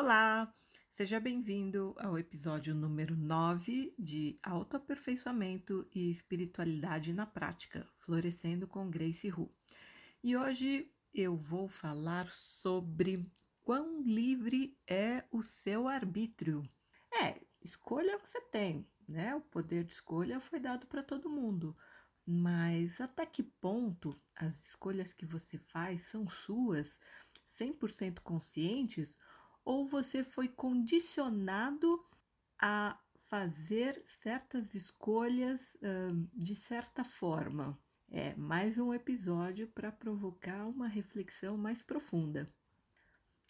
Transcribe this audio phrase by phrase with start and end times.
[0.00, 0.54] Olá,
[0.92, 9.28] seja bem-vindo ao episódio número 9 de Autoaperfeiçoamento e Espiritualidade na Prática, Florescendo com Grace
[9.28, 9.52] Hu.
[10.22, 13.28] E hoje eu vou falar sobre
[13.64, 16.62] quão livre é o seu arbítrio.
[17.12, 19.34] É, escolha você tem, né?
[19.34, 21.76] O poder de escolha foi dado para todo mundo.
[22.24, 27.00] Mas até que ponto as escolhas que você faz são suas,
[27.48, 29.18] 100% conscientes,
[29.68, 32.02] ou você foi condicionado
[32.58, 35.76] a fazer certas escolhas
[36.32, 37.78] de certa forma?
[38.10, 42.50] É mais um episódio para provocar uma reflexão mais profunda.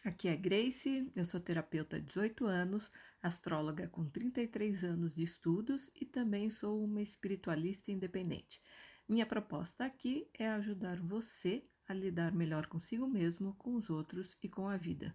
[0.05, 2.91] Aqui é Grace, eu sou terapeuta há 18 anos,
[3.23, 8.61] astróloga com 33 anos de estudos e também sou uma espiritualista independente.
[9.09, 14.49] Minha proposta aqui é ajudar você a lidar melhor consigo mesmo, com os outros e
[14.49, 15.15] com a vida.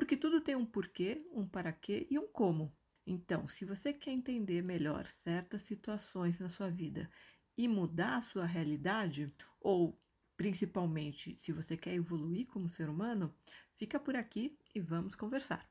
[0.00, 2.74] Porque tudo tem um porquê, um para quê e um como.
[3.06, 7.10] Então, se você quer entender melhor certas situações na sua vida
[7.54, 10.00] e mudar a sua realidade, ou
[10.38, 13.34] principalmente se você quer evoluir como ser humano,
[13.80, 15.66] Fica por aqui e vamos conversar.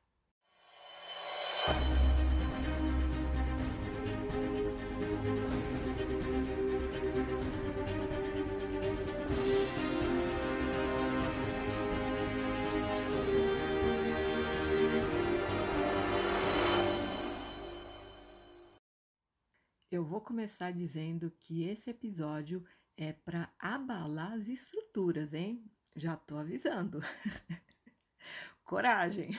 [20.00, 22.64] Eu vou começar dizendo que esse episódio
[22.96, 25.62] é para abalar as estruturas, hein?
[25.94, 27.02] Já tô avisando.
[28.64, 29.38] Coragem!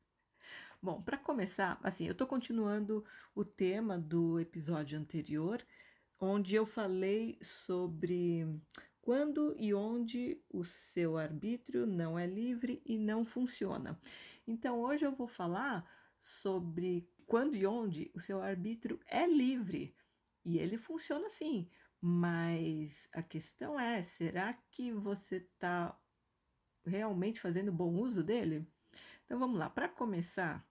[0.80, 5.62] Bom, para começar, assim, eu estou continuando o tema do episódio anterior,
[6.18, 8.46] onde eu falei sobre
[9.02, 14.00] quando e onde o seu arbítrio não é livre e não funciona.
[14.46, 15.86] Então, hoje eu vou falar
[16.18, 19.96] sobre quando e onde o seu arbítrio é livre
[20.44, 21.66] e ele funciona sim.
[21.98, 25.98] Mas a questão é: será que você está
[26.84, 28.68] realmente fazendo bom uso dele?
[29.24, 30.62] Então vamos lá, para começar,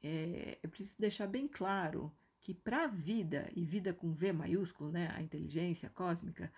[0.00, 4.92] é, eu preciso deixar bem claro que para a vida, e vida com V maiúsculo,
[4.92, 6.52] né, a inteligência cósmica,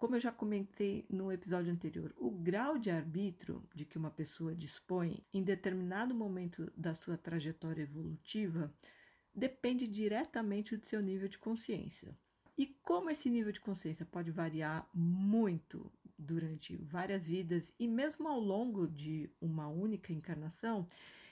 [0.00, 4.54] como eu já comentei no episódio anterior, o grau de arbítrio de que uma pessoa
[4.54, 8.72] dispõe em determinado momento da sua trajetória evolutiva
[9.34, 12.16] depende diretamente do seu nível de consciência.
[12.56, 18.40] E como esse nível de consciência pode variar muito durante várias vidas e mesmo ao
[18.40, 20.88] longo de uma única encarnação,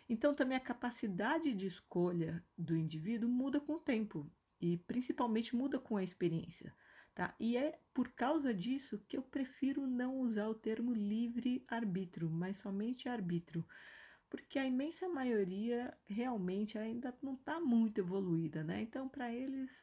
[0.06, 4.30] então também a capacidade de escolha do indivíduo muda com o tempo
[4.60, 6.74] e principalmente muda com a experiência.
[7.18, 7.34] Tá?
[7.40, 13.08] E é por causa disso que eu prefiro não usar o termo livre-arbítrio, mas somente
[13.08, 13.66] arbítrio,
[14.30, 18.82] porque a imensa maioria realmente ainda não está muito evoluída, né?
[18.82, 19.82] Então, para eles,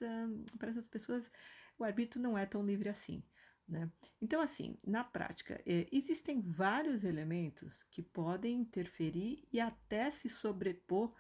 [0.57, 1.29] para essas pessoas,
[1.77, 3.21] o arbítrio não é tão livre assim.
[3.67, 3.91] Né?
[4.21, 11.13] Então, assim, na prática, é, existem vários elementos que podem interferir e até se sobrepor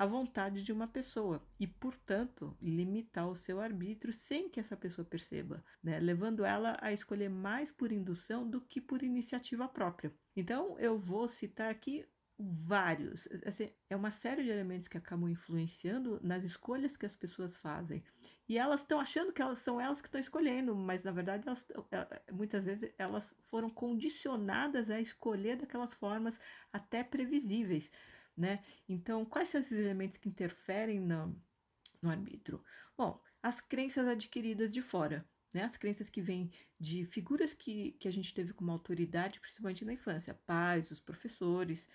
[0.00, 5.04] à vontade de uma pessoa e, portanto, limitar o seu arbítrio sem que essa pessoa
[5.04, 6.00] perceba, né?
[6.00, 10.10] levando ela a escolher mais por indução do que por iniciativa própria.
[10.34, 12.06] Então, eu vou citar aqui
[12.38, 17.54] vários, assim, é uma série de elementos que acabam influenciando nas escolhas que as pessoas
[17.56, 18.02] fazem.
[18.48, 21.62] E elas estão achando que elas são elas que estão escolhendo, mas na verdade elas,
[21.92, 26.40] é, é, muitas vezes elas foram condicionadas a escolher daquelas formas
[26.72, 27.90] até previsíveis,
[28.40, 28.64] né?
[28.88, 31.36] Então, quais são esses elementos que interferem no,
[32.00, 32.64] no arbítrio?
[32.96, 35.64] Bom, as crenças adquiridas de fora, né?
[35.64, 39.92] As crenças que vêm de figuras que, que a gente teve como autoridade, principalmente na
[39.92, 41.86] infância, pais, os professores,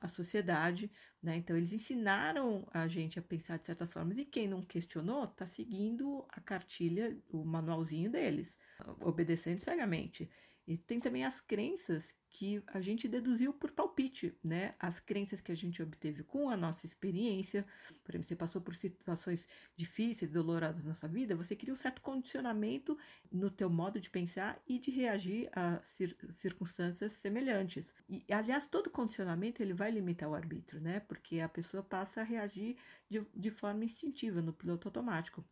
[0.00, 0.90] a sociedade,
[1.22, 1.36] né?
[1.36, 5.46] Então eles ensinaram a gente a pensar de certas formas e quem não questionou está
[5.46, 8.56] seguindo a cartilha, o manualzinho deles,
[9.00, 10.30] obedecendo cegamente.
[10.68, 14.74] E tem também as crenças que a gente deduziu por palpite, né?
[14.78, 17.66] As crenças que a gente obteve com a nossa experiência,
[18.04, 22.02] por exemplo, você passou por situações difíceis, dolorosas na sua vida, você cria um certo
[22.02, 22.98] condicionamento
[23.32, 27.94] no teu modo de pensar e de reagir a cir circunstâncias semelhantes.
[28.06, 31.00] E, aliás, todo condicionamento ele vai limitar o arbítrio, né?
[31.00, 32.76] Porque a pessoa passa a reagir
[33.08, 35.42] de, de forma instintiva, no piloto automático.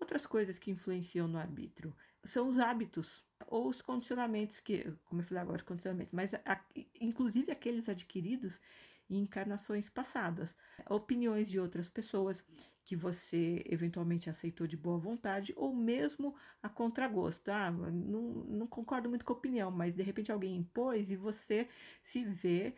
[0.00, 1.94] Outras coisas que influenciam no arbítrio
[2.26, 6.64] são os hábitos ou os condicionamentos que, como eu falei agora, condicionamentos, mas a,
[7.00, 8.60] inclusive aqueles adquiridos
[9.08, 10.54] em encarnações passadas,
[10.88, 12.44] opiniões de outras pessoas
[12.84, 17.50] que você eventualmente aceitou de boa vontade ou mesmo a contragosto.
[17.50, 21.68] Ah, não, não concordo muito com a opinião, mas de repente alguém impôs e você
[22.02, 22.74] se vê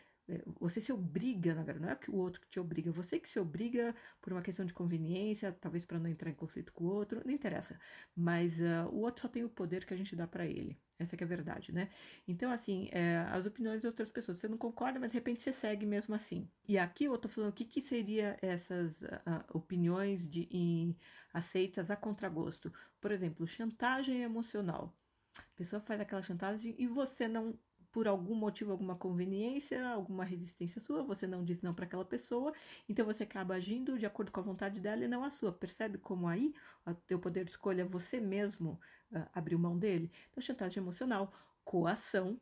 [0.60, 3.28] você se obriga, na verdade, não é que o outro que te obriga, você que
[3.28, 6.88] se obriga por uma questão de conveniência, talvez para não entrar em conflito com o
[6.88, 7.78] outro, não interessa.
[8.14, 10.78] Mas uh, o outro só tem o poder que a gente dá para ele.
[10.98, 11.88] Essa é a verdade, né?
[12.26, 15.52] Então, assim, é, as opiniões de outras pessoas, você não concorda, mas de repente você
[15.52, 16.50] segue mesmo assim.
[16.66, 20.96] E aqui eu tô falando o que, que seria essas uh, opiniões de, em,
[21.32, 22.72] aceitas a contragosto.
[23.00, 24.92] Por exemplo, chantagem emocional.
[25.38, 27.56] A pessoa faz aquela chantagem e você não
[27.92, 32.52] por algum motivo, alguma conveniência, alguma resistência sua, você não diz não para aquela pessoa,
[32.88, 35.52] então você acaba agindo de acordo com a vontade dela e não a sua.
[35.52, 36.54] Percebe como aí
[36.86, 38.80] o teu poder de escolha você mesmo
[39.12, 40.10] uh, abriu mão dele?
[40.30, 41.32] Então, chantagem emocional,
[41.64, 42.38] coação,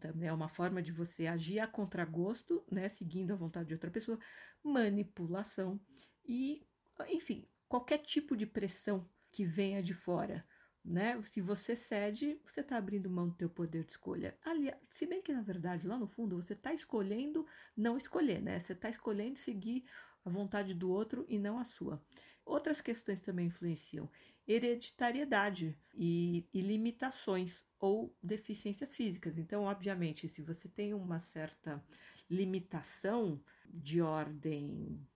[0.00, 3.90] também é uma forma de você agir a contragosto, né, seguindo a vontade de outra
[3.90, 4.18] pessoa,
[4.62, 5.80] manipulação
[6.26, 6.66] e,
[7.08, 10.44] enfim, qualquer tipo de pressão que venha de fora
[10.88, 11.20] né?
[11.30, 14.36] Se você cede, você está abrindo mão do teu poder de escolha.
[14.44, 17.46] Aliás, se bem que na verdade lá no fundo você está escolhendo
[17.76, 18.58] não escolher, né?
[18.58, 19.84] Você está escolhendo seguir
[20.24, 22.02] a vontade do outro e não a sua.
[22.44, 24.10] Outras questões também influenciam
[24.46, 29.36] hereditariedade e, e limitações ou deficiências físicas.
[29.36, 31.84] Então, obviamente, se você tem uma certa
[32.30, 35.06] limitação de ordem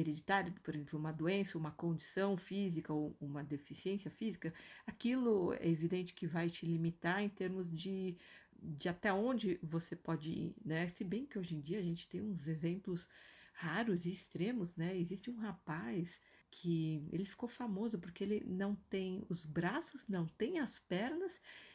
[0.00, 4.52] hereditário, por exemplo, uma doença, uma condição física ou uma deficiência física,
[4.86, 8.16] aquilo é evidente que vai te limitar em termos de,
[8.62, 10.88] de até onde você pode ir, né?
[10.90, 13.08] Se bem que hoje em dia a gente tem uns exemplos
[13.52, 14.96] raros e extremos, né?
[14.98, 16.20] Existe um rapaz
[16.50, 21.32] que ele ficou famoso porque ele não tem os braços, não tem as pernas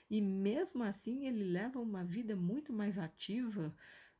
[0.09, 3.73] e mesmo assim ele leva uma vida muito mais ativa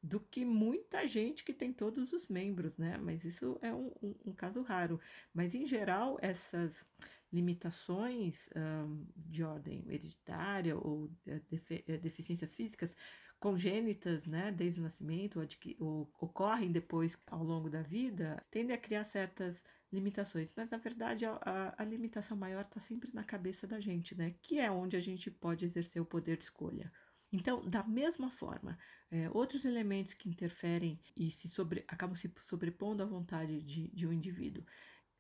[0.06, 2.96] do que muita gente que tem todos os membros, né?
[2.98, 5.00] Mas isso é um, um, um caso raro.
[5.34, 6.86] Mas em geral, essas
[7.34, 11.10] limitações um, de ordem hereditária ou
[11.50, 12.96] defe eh, deficiências físicas
[13.40, 15.46] congênitas, né, desde o nascimento,
[15.80, 19.62] ou, ocorrem depois ao longo da vida, tendem a criar certas
[19.92, 20.54] limitações.
[20.56, 24.36] Mas na verdade a, a limitação maior está sempre na cabeça da gente, né?
[24.42, 26.92] Que é onde a gente pode exercer o poder de escolha.
[27.32, 28.78] Então, da mesma forma,
[29.12, 34.08] é, outros elementos que interferem e se sobre, acabam se sobrepondo à vontade de, de
[34.08, 34.64] um indivíduo,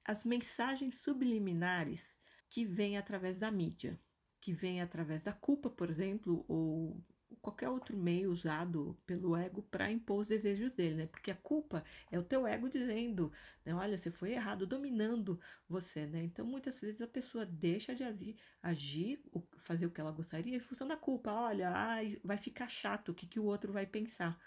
[0.04, 2.02] as mensagens subliminares
[2.50, 4.00] que vêm através da mídia,
[4.40, 7.04] que vêm através da culpa, por exemplo, ou
[7.42, 11.07] qualquer outro meio usado pelo ego para impor os desejos dele, né?
[11.07, 13.31] Porque a culpa é o teu ego dizendo,
[13.63, 13.74] né?
[13.74, 16.24] Olha, você foi errado, dominando você, né?
[16.24, 19.24] Então, muitas vezes a pessoa deixa de agir, agir
[19.57, 21.31] fazer o que ela gostaria em função da culpa.
[21.31, 24.39] Olha, ai, vai ficar chato, o que, que o outro vai pensar,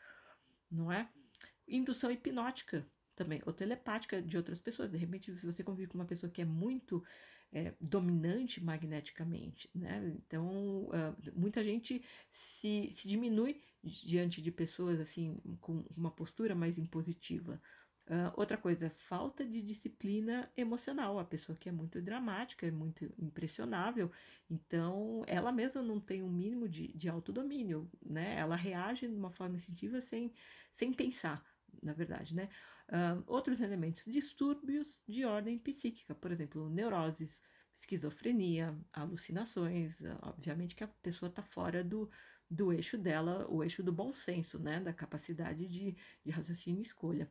[0.70, 1.08] não é?
[1.66, 4.90] Indução hipnótica também, ou telepática de outras pessoas.
[4.90, 7.04] De repente, se você convive com uma pessoa que é muito
[7.52, 10.14] é, dominante magneticamente, né?
[10.16, 16.78] Então, uh, muita gente se, se diminui diante de pessoas assim com uma postura mais
[16.78, 17.60] impositiva.
[18.06, 21.18] Uh, outra coisa, falta de disciplina emocional.
[21.18, 24.10] A pessoa que é muito dramática, é muito impressionável,
[24.48, 28.36] então ela mesma não tem um mínimo de, de autodomínio, né?
[28.38, 30.32] Ela reage de uma forma instintiva sem,
[30.72, 31.44] sem pensar,
[31.82, 32.48] na verdade, né?
[33.26, 37.42] Outros elementos, distúrbios de ordem psíquica, por exemplo, neuroses,
[37.74, 40.00] esquizofrenia, alucinações.
[40.22, 42.10] Obviamente que a pessoa está fora do,
[42.50, 44.80] do eixo dela, o eixo do bom senso, né?
[44.80, 47.30] Da capacidade de, de raciocínio e escolha.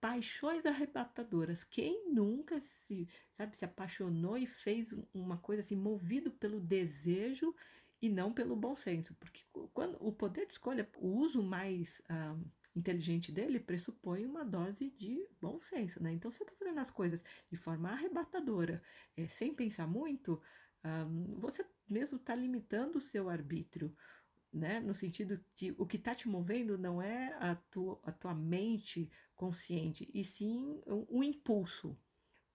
[0.00, 1.62] Paixões arrebatadoras.
[1.64, 7.54] Quem nunca se, sabe, se apaixonou e fez uma coisa assim, movido pelo desejo
[8.00, 9.14] e não pelo bom senso?
[9.14, 9.42] Porque
[9.72, 12.36] quando o poder de escolha, o uso mais ah,
[12.76, 16.12] inteligente dele pressupõe uma dose de bom senso, né?
[16.12, 18.82] Então, você está fazendo as coisas de forma arrebatadora,
[19.16, 20.40] é, sem pensar muito,
[20.84, 23.96] um, você mesmo está limitando o seu arbítrio,
[24.52, 24.80] né?
[24.80, 29.10] No sentido que o que está te movendo não é a tua, a tua mente
[29.34, 31.98] consciente, e sim um, um impulso,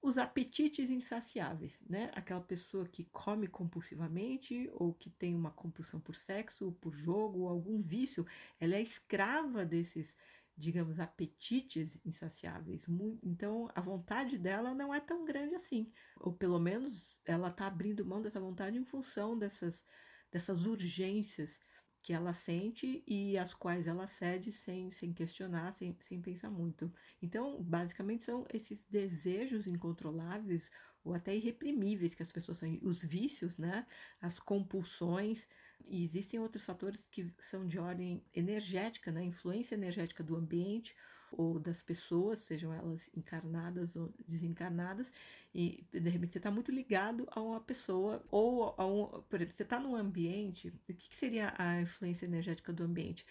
[0.01, 2.11] os apetites insaciáveis, né?
[2.15, 7.77] Aquela pessoa que come compulsivamente ou que tem uma compulsão por sexo, por jogo, algum
[7.77, 8.25] vício,
[8.59, 10.15] ela é escrava desses,
[10.57, 12.85] digamos, apetites insaciáveis.
[13.21, 18.05] Então, a vontade dela não é tão grande assim, ou pelo menos ela está abrindo
[18.05, 19.85] mão dessa vontade em função dessas,
[20.31, 21.59] dessas urgências
[22.01, 26.91] que ela sente e as quais ela cede sem, sem questionar, sem, sem pensar muito.
[27.21, 30.71] Então, basicamente, são esses desejos incontroláveis
[31.03, 33.85] ou até irreprimíveis que as pessoas têm, os vícios, né?
[34.19, 35.47] As compulsões.
[35.87, 39.23] E existem outros fatores que são de ordem energética, né?
[39.23, 40.95] Influência energética do ambiente
[41.31, 45.11] ou das pessoas, sejam elas encarnadas ou desencarnadas,
[45.53, 49.55] e de repente você está muito ligado a uma pessoa, ou a um, por exemplo,
[49.55, 53.25] você está num ambiente, o que, que seria a influência energética do ambiente?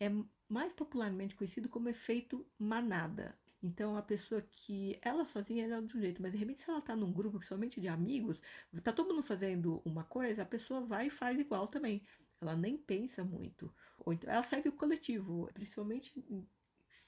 [0.00, 0.10] é
[0.48, 3.36] mais popularmente conhecido como efeito manada.
[3.62, 6.70] Então, a pessoa que ela sozinha ela é de um jeito, mas de repente, se
[6.70, 8.40] ela está num grupo, principalmente de amigos,
[8.82, 12.02] tá todo mundo fazendo uma coisa, a pessoa vai e faz igual também.
[12.40, 13.72] Ela nem pensa muito.
[13.98, 16.12] Ou então, ela segue o coletivo, principalmente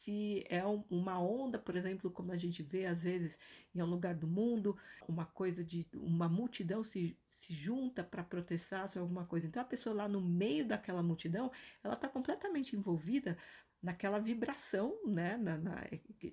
[0.09, 3.37] se é uma onda, por exemplo, como a gente vê às vezes
[3.75, 4.75] em um lugar do mundo,
[5.07, 9.47] uma coisa de uma multidão se se junta para protestar sobre alguma coisa.
[9.47, 11.53] Então a pessoa lá no meio daquela multidão,
[11.85, 13.39] ela está completamente envolvida
[13.81, 15.37] naquela vibração, né?
[15.37, 15.85] Na, na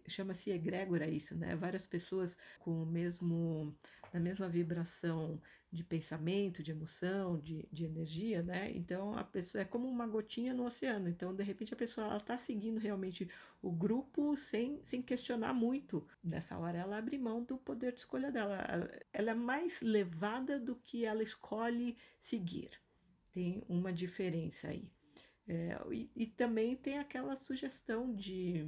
[0.07, 1.55] chama-se egrégora isso, né?
[1.55, 3.75] Várias pessoas com o mesmo,
[4.11, 5.39] na mesma vibração
[5.75, 8.71] de pensamento, de emoção, de, de energia, né?
[8.73, 11.09] Então a pessoa é como uma gotinha no oceano.
[11.09, 13.29] Então de repente a pessoa ela está seguindo realmente
[13.61, 16.07] o grupo sem, sem questionar muito.
[16.23, 18.57] Nessa hora ela abre mão do poder de escolha dela.
[19.13, 22.71] Ela é mais levada do que ela escolhe seguir.
[23.31, 24.89] Tem uma diferença aí.
[25.47, 28.67] É, e, e, também tem aquela sugestão de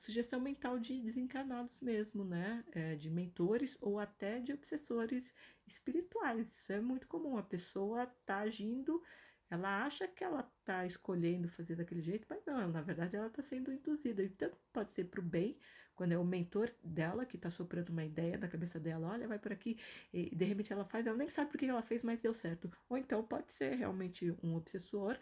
[0.00, 2.64] sugestão mental de desencarnados mesmo, né?
[2.72, 5.32] É, de mentores ou até de obsessores
[5.66, 6.50] espirituais.
[6.50, 7.36] Isso é muito comum.
[7.38, 9.00] A pessoa tá agindo,
[9.48, 13.42] ela acha que ela tá escolhendo fazer daquele jeito, mas não, na verdade ela está
[13.42, 14.22] sendo induzida.
[14.22, 15.56] E tanto pode ser para o bem,
[15.96, 19.38] quando é o mentor dela que está soprando uma ideia na cabeça dela, olha, vai
[19.38, 19.78] por aqui,
[20.12, 22.70] e de repente ela faz, ela nem sabe por que ela fez, mas deu certo.
[22.88, 25.18] Ou então pode ser realmente um obsessor,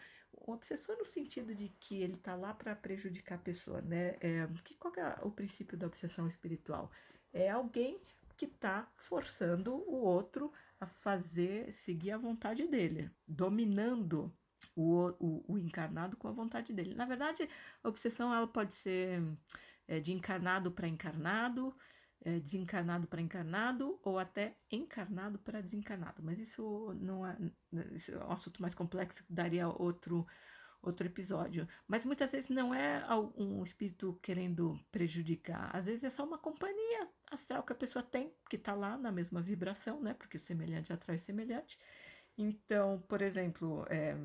[0.47, 4.17] um obsessor no sentido de que ele está lá para prejudicar a pessoa, né?
[4.19, 6.91] É, que, qual é o princípio da obsessão espiritual?
[7.33, 7.99] É alguém
[8.37, 14.31] que está forçando o outro a fazer, seguir a vontade dele, dominando
[14.75, 16.93] o, o, o encarnado com a vontade dele.
[16.93, 17.47] Na verdade,
[17.83, 19.21] a obsessão ela pode ser
[19.87, 21.75] é, de encarnado para encarnado,
[22.23, 26.21] é, desencarnado para encarnado ou até encarnado para desencarnado.
[26.23, 27.37] Mas isso não é,
[27.93, 30.25] isso é um assunto mais complexo que daria outro
[30.81, 31.67] outro episódio.
[31.87, 33.03] Mas muitas vezes não é
[33.35, 38.31] um espírito querendo prejudicar, às vezes é só uma companhia astral que a pessoa tem,
[38.49, 40.13] que está lá na mesma vibração, né?
[40.13, 41.79] Porque o semelhante atrai semelhante.
[42.37, 44.15] Então, por exemplo, é,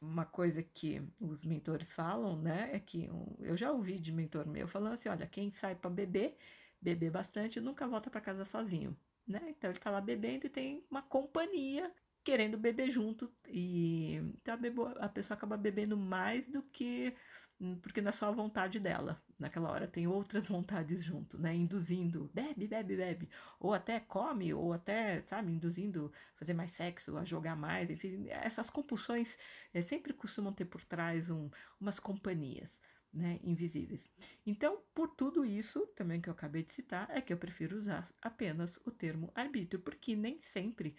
[0.00, 4.46] uma coisa que os mentores falam, né, é que um, eu já ouvi de mentor
[4.46, 6.36] meu falando assim, olha, quem sai para beber,
[6.80, 9.40] beber bastante, nunca volta para casa sozinho, né?
[9.48, 11.92] Então ele tá lá bebendo e tem uma companhia
[12.24, 14.54] querendo beber junto e então
[15.00, 17.14] a, a pessoa acaba bebendo mais do que
[17.60, 19.20] Hum, porque não é só a vontade dela.
[19.38, 21.54] Naquela hora tem outras vontades junto, né?
[21.54, 23.28] Induzindo, bebe, bebe, bebe.
[23.58, 27.90] Ou até come, ou até, sabe, induzindo fazer mais sexo, a jogar mais.
[27.90, 29.36] Enfim, essas compulsões
[29.74, 32.76] é, sempre costumam ter por trás um, umas companhias.
[33.10, 34.06] Né, invisíveis.
[34.44, 38.06] Então, por tudo isso, também que eu acabei de citar, é que eu prefiro usar
[38.20, 40.94] apenas o termo arbítrio, porque nem sempre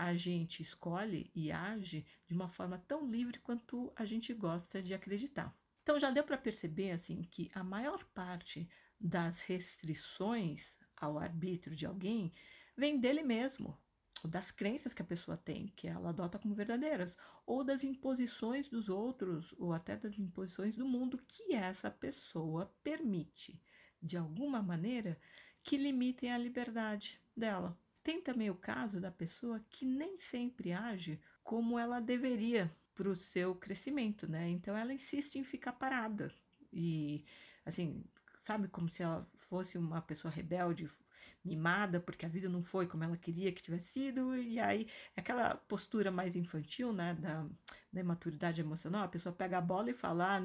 [0.00, 4.94] a gente escolhe e age de uma forma tão livre quanto a gente gosta de
[4.94, 5.54] acreditar.
[5.82, 8.66] Então já deu para perceber assim que a maior parte
[8.98, 12.32] das restrições ao arbítrio de alguém
[12.74, 13.78] vem dele mesmo,
[14.24, 17.14] das crenças que a pessoa tem, que ela adota como verdadeiras,
[17.44, 23.60] ou das imposições dos outros, ou até das imposições do mundo que essa pessoa permite,
[24.02, 25.20] de alguma maneira,
[25.62, 27.78] que limitem a liberdade dela.
[28.10, 33.14] Tem também o caso da pessoa que nem sempre age como ela deveria para o
[33.14, 34.48] seu crescimento, né?
[34.48, 36.34] Então ela insiste em ficar parada
[36.72, 37.24] e
[37.64, 38.04] assim,
[38.50, 40.90] sabe como se ela fosse uma pessoa rebelde,
[41.44, 45.54] mimada, porque a vida não foi como ela queria que tivesse sido, e aí aquela
[45.54, 47.46] postura mais infantil, né, da,
[47.92, 50.40] da imaturidade emocional, a pessoa pega a bola e fala, ah,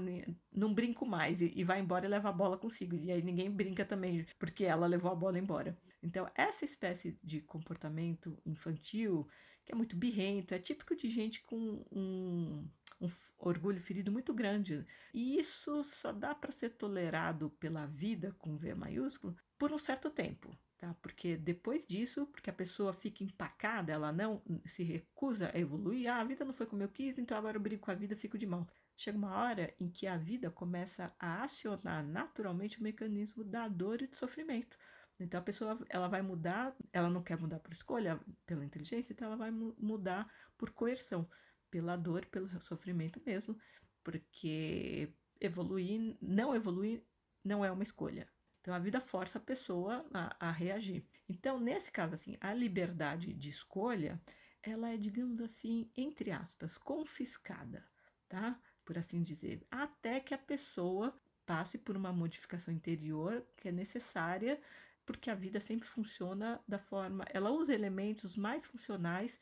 [0.54, 3.50] não brinco mais, e, e vai embora e leva a bola consigo, e aí ninguém
[3.50, 5.76] brinca também, porque ela levou a bola embora.
[6.04, 9.28] Então, essa espécie de comportamento infantil
[9.66, 12.64] que é muito birrento, é típico de gente com um,
[13.00, 14.86] um orgulho ferido muito grande.
[15.14, 20.10] E isso só dá para ser tolerado pela vida, com V maiúsculo, por um certo
[20.10, 20.58] tempo.
[20.78, 20.94] Tá?
[21.02, 26.20] Porque depois disso, porque a pessoa fica empacada, ela não se recusa a evoluir, ah,
[26.20, 28.38] a vida não foi como eu quis, então agora eu brigo com a vida, fico
[28.38, 28.68] de mal.
[28.98, 34.02] Chega uma hora em que a vida começa a acionar naturalmente o mecanismo da dor
[34.02, 34.78] e do sofrimento.
[35.20, 39.28] Então a pessoa ela vai mudar, ela não quer mudar por escolha, pela inteligência, então
[39.28, 41.28] ela vai mudar por coerção,
[41.76, 43.60] pela dor, pelo sofrimento mesmo,
[44.02, 47.04] porque evoluir, não evoluir,
[47.44, 48.30] não é uma escolha.
[48.62, 51.04] Então a vida força a pessoa a, a reagir.
[51.28, 54.22] Então nesse caso assim, a liberdade de escolha,
[54.64, 57.86] ela é, digamos assim, entre aspas, confiscada,
[58.30, 58.58] tá?
[58.86, 61.14] Por assim dizer, até que a pessoa
[61.46, 64.62] passe por uma modificação interior que é necessária
[65.06, 69.38] porque a vida sempre funciona da forma, ela usa elementos mais funcionais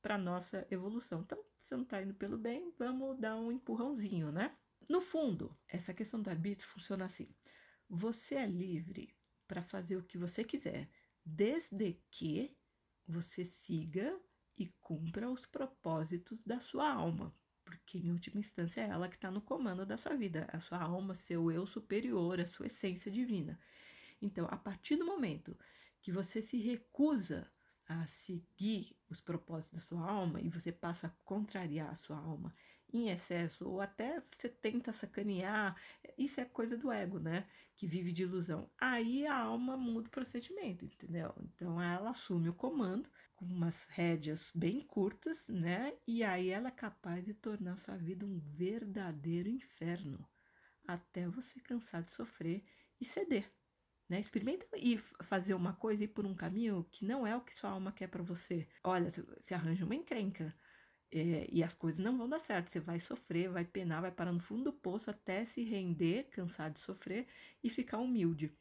[0.00, 1.20] para nossa evolução.
[1.20, 4.56] Então, se não está indo pelo bem, vamos dar um empurrãozinho, né?
[4.88, 7.28] no fundo, essa questão do arbítrio funciona assim:
[7.88, 9.14] você é livre
[9.46, 10.88] para fazer o que você quiser,
[11.24, 12.56] desde que
[13.06, 14.18] você siga
[14.56, 19.30] e cumpra os propósitos da sua alma, porque em última instância é ela que está
[19.30, 23.58] no comando da sua vida, a sua alma, seu eu superior, a sua essência divina.
[24.20, 25.56] Então, a partir do momento
[26.00, 27.50] que você se recusa
[27.88, 32.54] a seguir os propósitos da sua alma e você passa a contrariar a sua alma
[32.92, 35.76] em excesso ou até você tenta sacanear,
[36.16, 37.46] isso é coisa do ego, né?
[37.76, 38.70] Que vive de ilusão.
[38.78, 41.34] Aí a alma muda o procedimento, entendeu?
[41.42, 45.94] Então ela assume o comando com umas rédeas bem curtas, né?
[46.06, 50.26] E aí ela é capaz de tornar sua vida um verdadeiro inferno
[50.86, 52.64] até você cansar de sofrer
[52.98, 53.57] e ceder.
[54.08, 54.20] Né?
[54.20, 57.54] Experimenta ir fazer uma coisa e ir por um caminho que não é o que
[57.54, 58.66] sua alma quer para você.
[58.82, 60.54] Olha, você arranja uma encrenca
[61.10, 62.70] é, e as coisas não vão dar certo.
[62.70, 66.70] Você vai sofrer, vai penar, vai parar no fundo do poço até se render, cansar
[66.70, 67.26] de sofrer
[67.62, 68.52] e ficar humilde.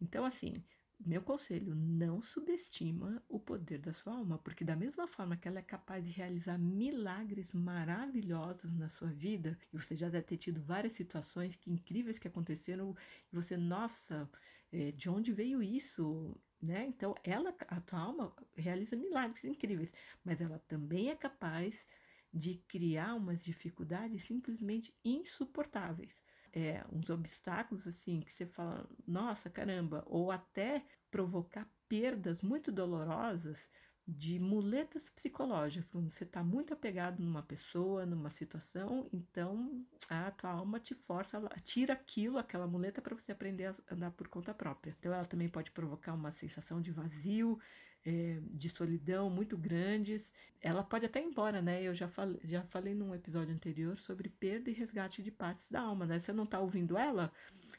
[0.00, 0.54] Então, assim,
[0.98, 5.58] meu conselho, não subestima o poder da sua alma, porque da mesma forma que ela
[5.58, 10.62] é capaz de realizar milagres maravilhosos na sua vida, e você já deve ter tido
[10.62, 12.96] várias situações que incríveis que aconteceram,
[13.30, 14.28] e você, nossa,
[14.76, 16.36] é, de onde veio isso?
[16.60, 16.86] Né?
[16.86, 19.92] Então, ela, a tua alma realiza milagres incríveis,
[20.24, 21.86] mas ela também é capaz
[22.32, 26.22] de criar umas dificuldades simplesmente insuportáveis
[26.56, 33.68] é, uns obstáculos assim que você fala, nossa caramba, ou até provocar perdas muito dolorosas
[34.06, 40.50] de muletas psicológicas, quando você está muito apegado numa pessoa, numa situação, então a tua
[40.50, 44.54] alma te força, ela tira aquilo, aquela muleta para você aprender a andar por conta
[44.54, 44.94] própria.
[44.98, 47.58] Então ela também pode provocar uma sensação de vazio,
[48.06, 50.30] é, de solidão muito grandes.
[50.60, 51.82] Ela pode até ir embora, né?
[51.82, 55.80] Eu já falei, já falei num episódio anterior sobre perda e resgate de partes da
[55.80, 56.20] alma, né?
[56.20, 57.32] Você não tá ouvindo ela?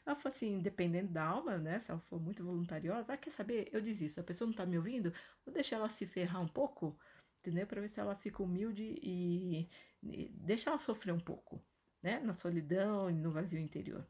[0.04, 1.80] Ela falou assim, dependendo da alma, né?
[1.80, 3.68] Se ela for muito voluntariosa, ah, quer saber?
[3.72, 4.20] Eu desisto.
[4.20, 5.12] A pessoa não tá me ouvindo?
[5.44, 6.96] Vou deixar ela se ferrar um pouco,
[7.40, 7.66] entendeu?
[7.66, 9.68] Para ver se ela fica humilde e,
[10.02, 11.62] e deixa ela sofrer um pouco,
[12.02, 12.20] né?
[12.20, 14.06] Na solidão e no vazio interior,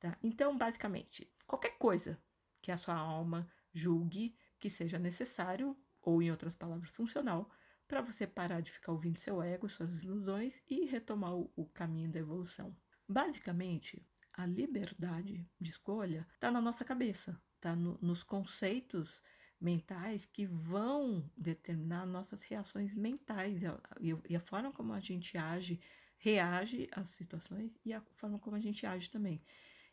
[0.00, 0.16] tá?
[0.22, 2.18] Então, basicamente, qualquer coisa
[2.60, 7.50] que a sua alma julgue que seja necessário, ou em outras palavras, funcional,
[7.88, 12.10] para você parar de ficar ouvindo seu ego, suas ilusões e retomar o, o caminho
[12.10, 12.76] da evolução.
[13.08, 19.20] Basicamente, a liberdade de escolha está na nossa cabeça, está no, nos conceitos
[19.60, 23.62] mentais que vão determinar nossas reações mentais
[24.00, 25.80] e, e a forma como a gente age,
[26.16, 29.42] reage às situações e a forma como a gente age também.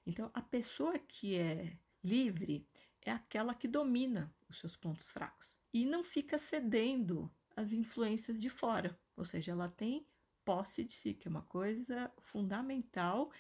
[0.06, 2.66] Então, a pessoa que é livre,
[3.06, 8.50] é aquela que domina os seus pontos fracos e não fica cedendo às influências de
[8.50, 10.08] fora, ou seja, ela tem
[10.46, 13.32] posse de si, que é uma coisa fundamental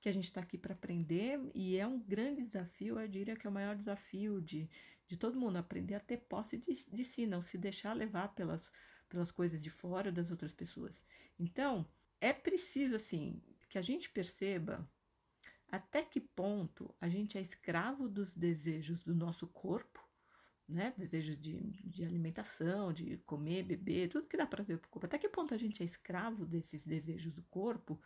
[0.00, 3.46] que a gente está aqui para aprender e é um grande desafio, eu diria que
[3.46, 4.68] é o maior desafio de,
[5.06, 8.70] de todo mundo, aprender a ter posse de, de si, não se deixar levar pelas,
[9.08, 11.02] pelas coisas de fora das outras pessoas.
[11.38, 11.86] Então,
[12.20, 14.88] é preciso, assim, que a gente perceba
[15.70, 20.00] até que ponto a gente é escravo dos desejos do nosso corpo,
[20.68, 20.94] né?
[20.96, 25.06] Desejos de, de alimentação, de comer, beber, tudo que dá prazer para o corpo.
[25.06, 28.00] Até que ponto a gente é escravo desses desejos do corpo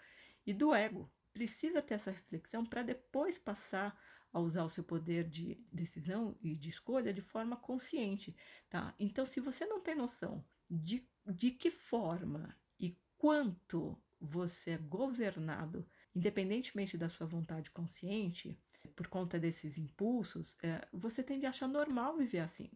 [0.46, 1.10] e do ego?
[1.32, 3.96] Precisa ter essa reflexão para depois passar
[4.32, 8.36] a usar o seu poder de decisão e de escolha de forma consciente,
[8.68, 8.94] tá?
[8.98, 15.86] Então, se você não tem noção de, de que forma e quanto você é governado
[16.18, 18.58] independentemente da sua vontade consciente,
[18.96, 22.68] por conta desses impulsos, é, você tende a achar normal viver assim.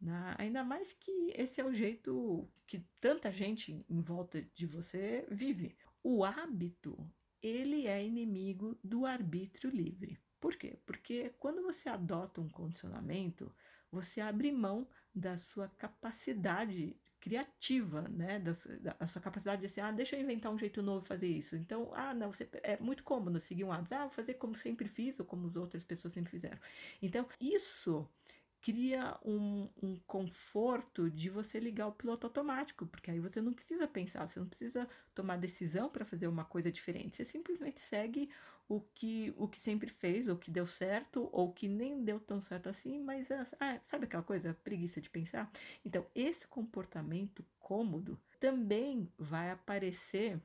[0.00, 0.34] Né?
[0.36, 5.76] Ainda mais que esse é o jeito que tanta gente em volta de você vive.
[6.02, 6.98] O hábito,
[7.40, 10.18] ele é inimigo do arbítrio livre.
[10.40, 10.76] Por quê?
[10.84, 13.54] Porque quando você adota um condicionamento,
[13.92, 18.38] você abre mão da sua capacidade criativa, né?
[18.40, 21.56] Da, da sua capacidade de assim, ah, deixa eu inventar um jeito novo fazer isso.
[21.56, 24.88] Então, ah, não, você, é muito cômodo seguir um hábito, ah, vou fazer como sempre
[24.88, 26.58] fiz ou como as outras pessoas sempre fizeram.
[27.02, 28.08] Então, isso
[28.62, 33.88] cria um, um, conforto de você ligar o piloto automático, porque aí você não precisa
[33.88, 38.28] pensar, você não precisa tomar decisão para fazer uma coisa diferente, você simplesmente segue
[38.70, 42.40] o que, o que sempre fez, ou que deu certo, ou que nem deu tão
[42.40, 43.28] certo assim, mas
[43.58, 45.50] ah, sabe aquela coisa, preguiça de pensar?
[45.84, 50.40] Então, esse comportamento cômodo também vai aparecer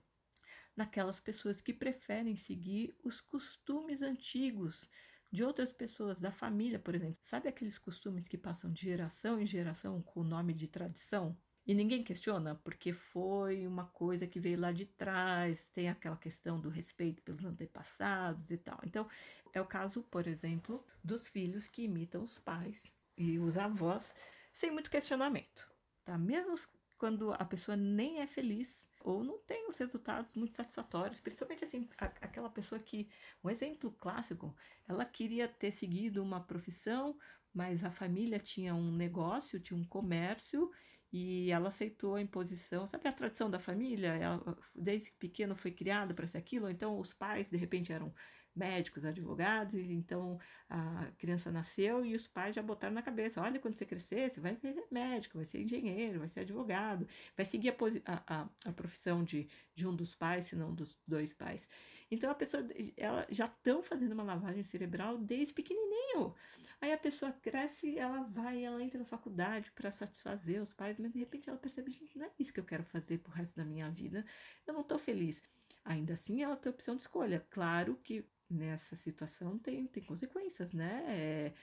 [0.75, 4.89] naquelas pessoas que preferem seguir os costumes antigos
[5.31, 7.19] de outras pessoas, da família, por exemplo.
[7.21, 11.37] Sabe aqueles costumes que passam de geração em geração com o nome de tradição?
[11.65, 16.59] E ninguém questiona, porque foi uma coisa que veio lá de trás, tem aquela questão
[16.59, 18.79] do respeito pelos antepassados e tal.
[18.83, 19.09] Então,
[19.51, 22.83] é o caso, por exemplo, dos filhos que imitam os pais
[23.17, 24.13] e os avós
[24.53, 25.67] sem muito questionamento,
[26.03, 26.17] tá?
[26.17, 26.55] Mesmo
[26.97, 31.87] quando a pessoa nem é feliz ou não tem os resultados muito satisfatórios, principalmente assim,
[31.97, 33.07] a, aquela pessoa que,
[33.43, 34.55] um exemplo clássico,
[34.87, 37.17] ela queria ter seguido uma profissão,
[37.53, 40.71] mas a família tinha um negócio, tinha um comércio
[41.11, 44.09] e ela aceitou a imposição, sabe a tradição da família?
[44.15, 48.13] Ela, desde pequeno foi criada para ser aquilo, então os pais de repente eram
[48.55, 50.39] médicos, advogados, e então
[50.69, 54.39] a criança nasceu e os pais já botaram na cabeça: olha, quando você crescer, você
[54.39, 57.69] vai ser médico, vai ser engenheiro, vai ser advogado, vai seguir
[58.05, 61.67] a, a, a profissão de, de um dos pais, se não dos dois pais.
[62.09, 62.63] Então a pessoa,
[62.95, 66.35] ela já estão fazendo uma lavagem cerebral desde pequenininho.
[66.79, 71.11] Aí a pessoa cresce, ela vai, ela entra na faculdade para satisfazer os pais, mas
[71.11, 73.65] de repente ela percebe, gente, não é isso que eu quero fazer pro resto da
[73.65, 74.25] minha vida.
[74.67, 75.41] Eu não estou feliz.
[75.83, 77.45] Ainda assim, ela tem opção de escolha.
[77.49, 81.03] Claro que nessa situação tem, tem consequências, né?
[81.07, 81.53] É,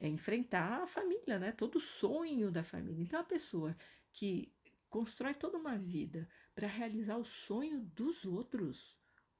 [0.00, 1.52] é enfrentar a família, né?
[1.52, 3.02] Todo o sonho da família.
[3.02, 3.76] Então, a pessoa
[4.12, 4.52] que
[4.88, 8.96] constrói toda uma vida para realizar o sonho dos outros,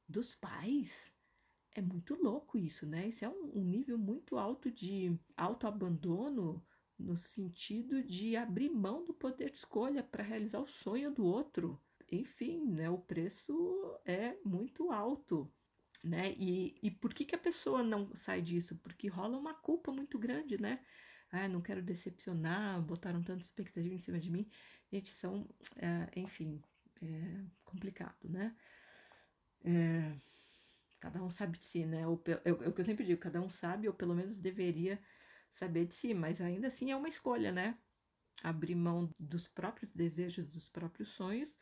[0.09, 1.13] dos pais,
[1.75, 3.09] é muito louco isso, né?
[3.09, 6.65] Isso é um, um nível muito alto de autoabandono
[6.99, 11.81] no sentido de abrir mão do poder de escolha para realizar o sonho do outro.
[12.11, 12.89] Enfim, né?
[12.89, 15.53] O preço é muito alto
[16.07, 16.33] né?
[16.39, 18.77] E, e por que, que a pessoa não sai disso?
[18.77, 20.81] Porque rola uma culpa muito grande, né?
[21.31, 24.49] Ah, não quero decepcionar, botaram tanta expectativa em cima de mim.
[24.93, 26.63] Gente, são, é, enfim,
[27.03, 28.55] é complicado, né?
[29.65, 30.15] É,
[31.01, 32.07] cada um sabe de si, né?
[32.07, 35.01] Ou, é, é o que eu sempre digo, cada um sabe, ou pelo menos deveria
[35.53, 37.79] saber de si, mas ainda assim é uma escolha, né?
[38.43, 41.57] Abrir mão dos próprios desejos, dos próprios sonhos,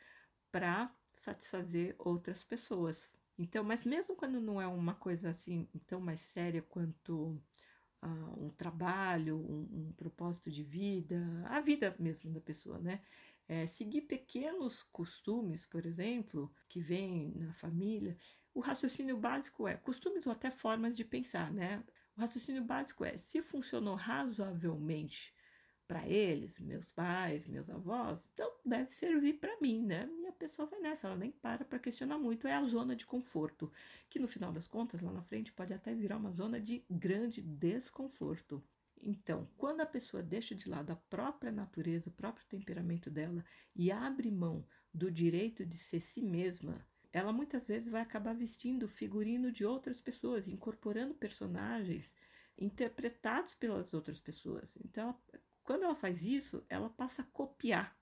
[0.51, 6.21] para satisfazer outras pessoas, então, mas mesmo quando não é uma coisa assim tão mais
[6.21, 7.41] séria quanto
[8.01, 13.01] uh, um trabalho, um, um, propósito de vida, a vida mesmo da pessoa, né?
[13.47, 18.17] É, seguir pequenos costumes, por exemplo, que vêm na família,
[18.53, 21.83] o raciocínio básico é costumes ou até formas de pensar, né?
[22.17, 25.33] O raciocínio básico é se funcionou razoavelmente
[25.87, 30.09] para eles, meus pais, meus avós, então deve servir para mim, né?
[30.19, 33.05] E a pessoa vai nessa, ela nem para para questionar muito, é a zona de
[33.05, 33.71] conforto,
[34.09, 37.41] que no final das contas, lá na frente, pode até virar uma zona de grande
[37.41, 38.63] desconforto.
[39.01, 43.43] Então, quando a pessoa deixa de lado a própria natureza, o próprio temperamento dela
[43.75, 48.87] e abre mão do direito de ser si mesma, ela muitas vezes vai acabar vestindo
[48.87, 52.13] figurino de outras pessoas, incorporando personagens
[52.57, 54.75] interpretados pelas outras pessoas.
[54.83, 55.17] Então,
[55.63, 57.97] quando ela faz isso, ela passa a copiar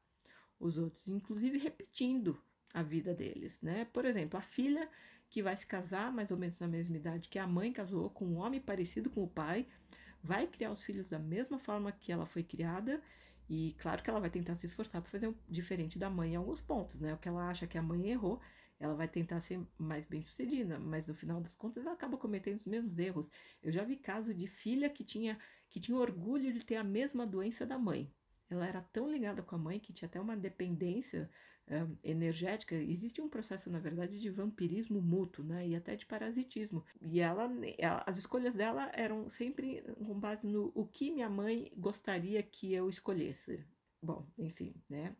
[0.60, 2.42] os outros, inclusive repetindo
[2.74, 3.86] a vida deles, né?
[3.86, 4.90] Por exemplo, a filha
[5.30, 8.26] que vai se casar mais ou menos na mesma idade que a mãe casou com
[8.26, 9.68] um homem parecido com o pai,
[10.24, 13.02] vai criar os filhos da mesma forma que ela foi criada
[13.50, 16.36] e claro que ela vai tentar se esforçar para fazer um, diferente da mãe em
[16.38, 17.14] alguns pontos, né?
[17.14, 18.40] O que ela acha que a mãe errou,
[18.80, 22.60] ela vai tentar ser mais bem sucedida, mas no final das contas ela acaba cometendo
[22.60, 23.30] os mesmos erros.
[23.62, 25.38] Eu já vi caso de filha que tinha
[25.70, 28.12] que tinha orgulho de ter a mesma doença da mãe.
[28.54, 31.30] Ela era tão ligada com a mãe que tinha até uma dependência
[31.68, 32.76] um, energética.
[32.76, 35.68] Existe um processo, na verdade, de vampirismo mútuo, né?
[35.68, 36.84] E até de parasitismo.
[37.02, 41.72] E ela, ela, as escolhas dela eram sempre com base no o que minha mãe
[41.78, 43.66] gostaria que eu escolhesse.
[44.02, 45.16] Bom, enfim, né?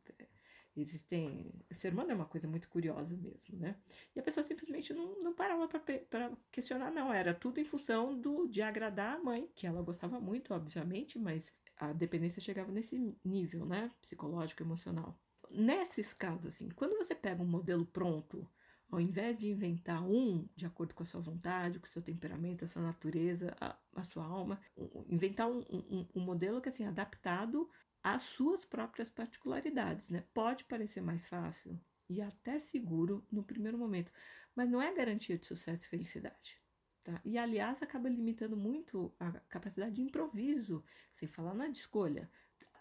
[0.76, 1.52] Existem.
[1.72, 3.76] Ser humano é uma coisa muito curiosa mesmo, né?
[4.16, 7.14] E a pessoa simplesmente não, não parava para questionar, não.
[7.14, 11.54] Era tudo em função do, de agradar a mãe, que ela gostava muito, obviamente, mas
[11.78, 13.92] a dependência chegava nesse nível, né?
[14.02, 15.18] Psicológico, emocional.
[15.52, 18.48] Nesses casos, assim, quando você pega um modelo pronto,
[18.90, 22.64] ao invés de inventar um de acordo com a sua vontade, com o seu temperamento,
[22.64, 24.60] a sua natureza, a, a sua alma,
[25.10, 27.70] inventar um, um, um modelo que assim adaptado
[28.04, 30.24] as suas próprias particularidades, né?
[30.34, 34.12] Pode parecer mais fácil e até seguro no primeiro momento,
[34.56, 36.63] mas não é garantia de sucesso e felicidade.
[37.04, 37.20] Tá?
[37.26, 42.30] E aliás, acaba limitando muito a capacidade de improviso, sem falar na de escolha.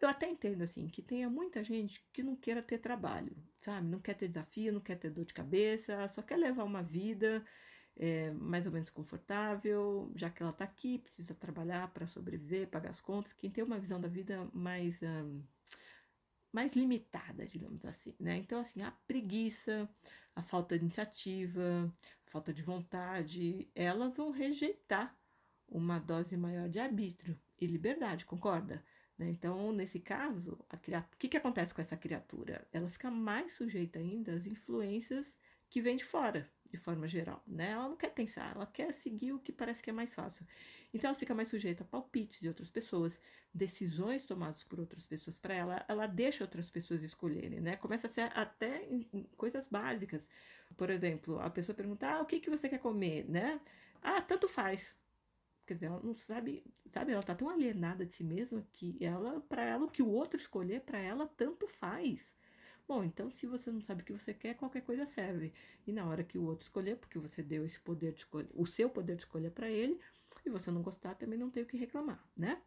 [0.00, 3.86] Eu até entendo assim que tenha muita gente que não queira ter trabalho, sabe?
[3.86, 7.44] Não quer ter desafio, não quer ter dor de cabeça, só quer levar uma vida
[7.96, 12.90] é, mais ou menos confortável, já que ela está aqui, precisa trabalhar para sobreviver, pagar
[12.90, 13.32] as contas.
[13.32, 15.00] Quem tem uma visão da vida mais,
[16.52, 18.36] mais limitada, digamos assim, né?
[18.36, 19.88] Então, assim, a preguiça,
[20.36, 21.92] a falta de iniciativa,
[22.26, 25.16] a falta de vontade, elas vão rejeitar
[25.68, 28.84] uma dose maior de arbítrio e liberdade, concorda?
[29.16, 29.30] Né?
[29.30, 32.66] Então, nesse caso, o que, que acontece com essa criatura?
[32.72, 35.38] Ela fica mais sujeita ainda às influências
[35.70, 37.42] que vêm de fora, de forma geral.
[37.46, 37.72] Né?
[37.72, 40.46] Ela não quer pensar, ela quer seguir o que parece que é mais fácil.
[40.92, 43.20] Então, ela fica mais sujeita a palpites de outras pessoas,
[43.52, 45.84] decisões tomadas por outras pessoas para ela.
[45.86, 47.76] Ela deixa outras pessoas escolherem, né?
[47.76, 49.02] Começa a ser até em,
[49.36, 50.26] coisas básicas.
[50.74, 53.60] Por exemplo, a pessoa pergunta: ah, o que, que você quer comer, né?
[54.02, 54.96] Ah, tanto faz.
[55.66, 59.40] Quer dizer, ela não sabe, sabe, ela tá tão alienada de si mesma que ela,
[59.42, 62.34] para ela, o que o outro escolher, para ela, tanto faz.
[62.86, 65.52] Bom, então se você não sabe o que você quer, qualquer coisa serve.
[65.86, 68.66] E na hora que o outro escolher, porque você deu esse poder de escolher, o
[68.66, 69.98] seu poder de escolher para ele,
[70.44, 72.60] e você não gostar, também não tem o que reclamar, né?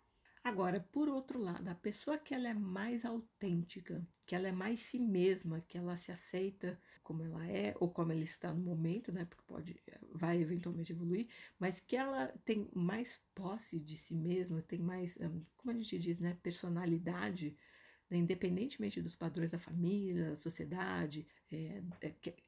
[0.43, 4.79] Agora, por outro lado, a pessoa que ela é mais autêntica, que ela é mais
[4.79, 9.11] si mesma, que ela se aceita como ela é ou como ela está no momento,
[9.11, 9.25] né?
[9.25, 9.75] Porque pode,
[10.13, 11.27] vai eventualmente evoluir,
[11.59, 15.17] mas que ela tem mais posse de si mesma, tem mais,
[15.57, 16.37] como a gente diz, né?
[16.43, 17.57] Personalidade
[18.11, 21.81] independentemente dos padrões da família, da sociedade, é,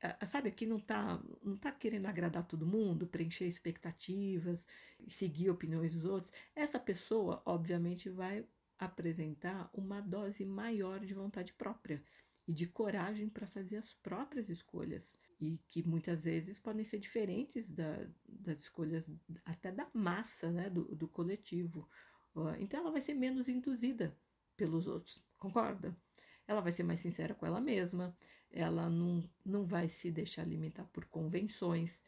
[0.01, 4.65] é, sabe, aqui não está não tá querendo agradar todo mundo, preencher expectativas,
[5.07, 8.45] seguir opiniões dos outros, essa pessoa, obviamente, vai
[8.77, 12.03] apresentar uma dose maior de vontade própria
[12.47, 17.67] e de coragem para fazer as próprias escolhas e que muitas vezes podem ser diferentes
[17.67, 19.09] da, das escolhas
[19.45, 21.87] até da massa, né, do, do coletivo.
[22.59, 24.15] Então ela vai ser menos induzida
[24.55, 25.95] pelos outros, concorda?
[26.47, 28.15] Ela vai ser mais sincera com ela mesma,
[28.49, 31.99] ela não, não vai se deixar alimentar por convenções,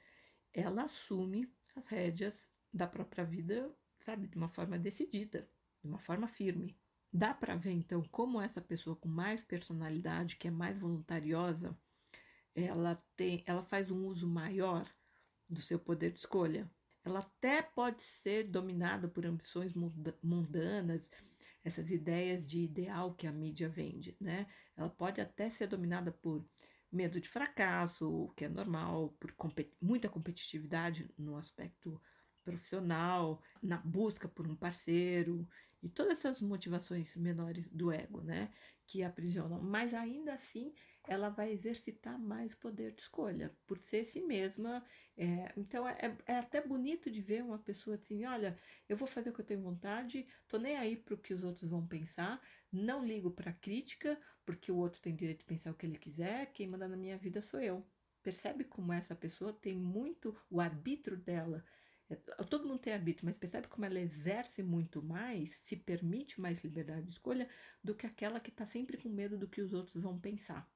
[0.53, 5.47] ela assume as rédeas da própria vida, sabe, de uma forma decidida,
[5.81, 6.77] de uma forma firme.
[7.11, 11.75] Dá para ver então como essa pessoa com mais personalidade, que é mais voluntariosa,
[12.53, 14.87] ela tem, ela faz um uso maior
[15.47, 16.69] do seu poder de escolha.
[17.03, 19.73] Ela até pode ser dominada por ambições
[20.21, 21.09] mundanas
[21.69, 24.47] essas ideias de ideal que a mídia vende, né?
[24.75, 26.45] Ela pode até ser dominada por
[26.91, 32.01] medo de fracasso, o que é normal, por compet muita competitividade no aspecto
[32.43, 35.47] profissional, na busca por um parceiro
[35.81, 38.51] e todas essas motivações menores do ego, né,
[38.85, 39.61] que aprisionam.
[39.61, 40.73] Mas ainda assim,
[41.07, 44.83] ela vai exercitar mais poder de escolha, por ser si mesma.
[45.17, 49.29] É, então, é, é, até bonito de ver uma pessoa assim: olha, eu vou fazer
[49.29, 52.41] o que eu tenho vontade, tô nem aí para o que os outros vão pensar,
[52.71, 56.51] não ligo para crítica, porque o outro tem direito de pensar o que ele quiser,
[56.53, 57.85] quem manda na minha vida sou eu.
[58.21, 61.63] Percebe como essa pessoa tem muito o arbítrio dela
[62.49, 67.03] todo mundo tem arbítrio, mas percebe como ela exerce muito mais, se permite mais liberdade
[67.03, 67.47] de escolha
[67.83, 70.67] do que aquela que está sempre com medo do que os outros vão pensar.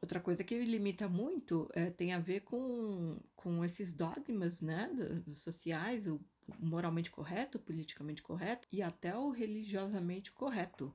[0.00, 4.88] Outra coisa que limita muito é, tem a ver com, com esses dogmas né,
[5.34, 6.20] sociais, o
[6.58, 10.94] moralmente correto, o politicamente correto e até o religiosamente correto.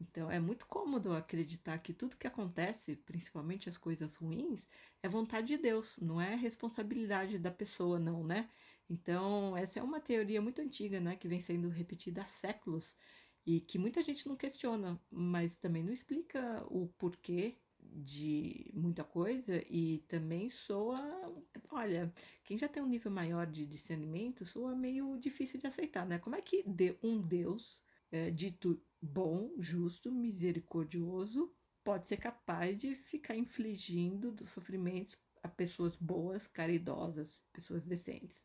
[0.00, 4.66] Então é muito cômodo acreditar que tudo que acontece, principalmente as coisas ruins,
[5.02, 8.48] é vontade de Deus, não é responsabilidade da pessoa, não, né?
[8.88, 12.96] Então, essa é uma teoria muito antiga, né, que vem sendo repetida há séculos
[13.44, 19.62] e que muita gente não questiona, mas também não explica o porquê de muita coisa
[19.70, 21.00] e também soa,
[21.70, 22.12] olha,
[22.44, 26.18] quem já tem um nível maior de discernimento soa meio difícil de aceitar, né?
[26.18, 26.64] Como é que
[27.02, 31.52] um Deus é, dito bom, justo, misericordioso
[31.84, 38.44] pode ser capaz de ficar infligindo sofrimentos a pessoas boas, caridosas, pessoas decentes?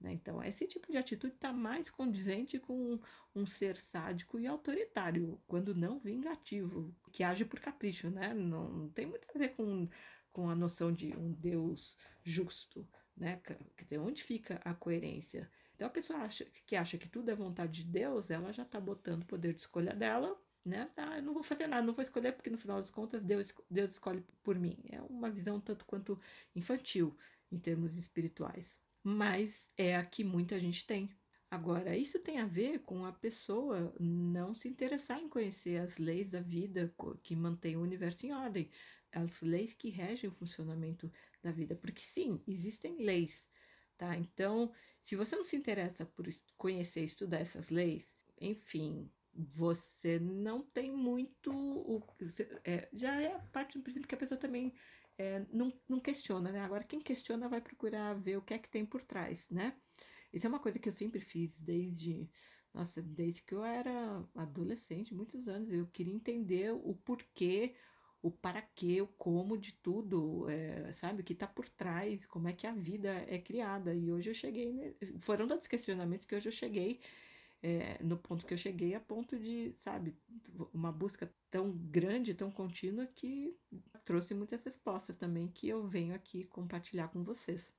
[0.00, 0.12] Né?
[0.12, 3.00] Então, esse tipo de atitude está mais condizente com
[3.34, 8.34] um ser sádico e autoritário, quando não vingativo, que age por capricho, né?
[8.34, 9.88] Não, não tem muito a ver com,
[10.32, 13.40] com a noção de um Deus justo, né?
[13.98, 15.50] Onde fica a coerência?
[15.74, 18.80] Então, a pessoa acha, que acha que tudo é vontade de Deus, ela já está
[18.80, 20.88] botando o poder de escolha dela né?
[20.96, 23.52] Ah, eu não vou fazer nada, não vou escolher porque no final das contas Deus,
[23.70, 24.78] Deus escolhe por mim.
[24.90, 26.18] É uma visão tanto quanto
[26.56, 27.14] infantil
[27.52, 31.10] em termos espirituais mas é a que muita gente tem.
[31.50, 36.28] Agora, isso tem a ver com a pessoa não se interessar em conhecer as leis
[36.28, 38.68] da vida que mantêm o universo em ordem,
[39.12, 41.12] as leis que regem o funcionamento
[41.42, 43.46] da vida, porque sim, existem leis,
[43.96, 44.16] tá?
[44.16, 50.62] Então, se você não se interessa por conhecer e estudar essas leis, enfim, você não
[50.62, 52.02] tem muito o
[52.64, 54.74] é, já é parte do princípio que a pessoa também
[55.18, 56.60] é, não, não questiona, né?
[56.60, 59.76] Agora, quem questiona vai procurar ver o que é que tem por trás, né?
[60.32, 62.28] Isso é uma coisa que eu sempre fiz desde,
[62.72, 65.70] nossa, desde que eu era adolescente, muitos anos.
[65.70, 67.76] Eu queria entender o porquê,
[68.20, 71.20] o para quê, o como de tudo, é, sabe?
[71.20, 73.94] O que está por trás, como é que a vida é criada.
[73.94, 74.94] E hoje eu cheguei, né?
[75.20, 77.00] foram tantos questionamentos que hoje eu cheguei
[77.64, 80.14] é, no ponto que eu cheguei, a ponto de, sabe,
[80.70, 83.56] uma busca tão grande, tão contínua, que
[84.04, 87.72] trouxe muitas respostas também que eu venho aqui compartilhar com vocês.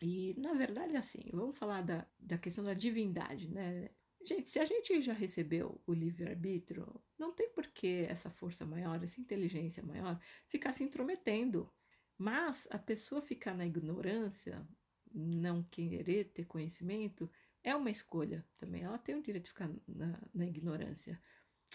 [0.00, 3.90] E, na verdade, assim, vamos falar da, da questão da divindade, né?
[4.24, 6.86] Gente, se a gente já recebeu o livre-arbítrio,
[7.18, 11.68] não tem por que essa força maior, essa inteligência maior, ficar se intrometendo.
[12.16, 14.64] Mas a pessoa ficar na ignorância,
[15.12, 17.28] não querer ter conhecimento,
[17.62, 18.82] é uma escolha também.
[18.82, 21.20] Ela tem o direito de ficar na, na ignorância.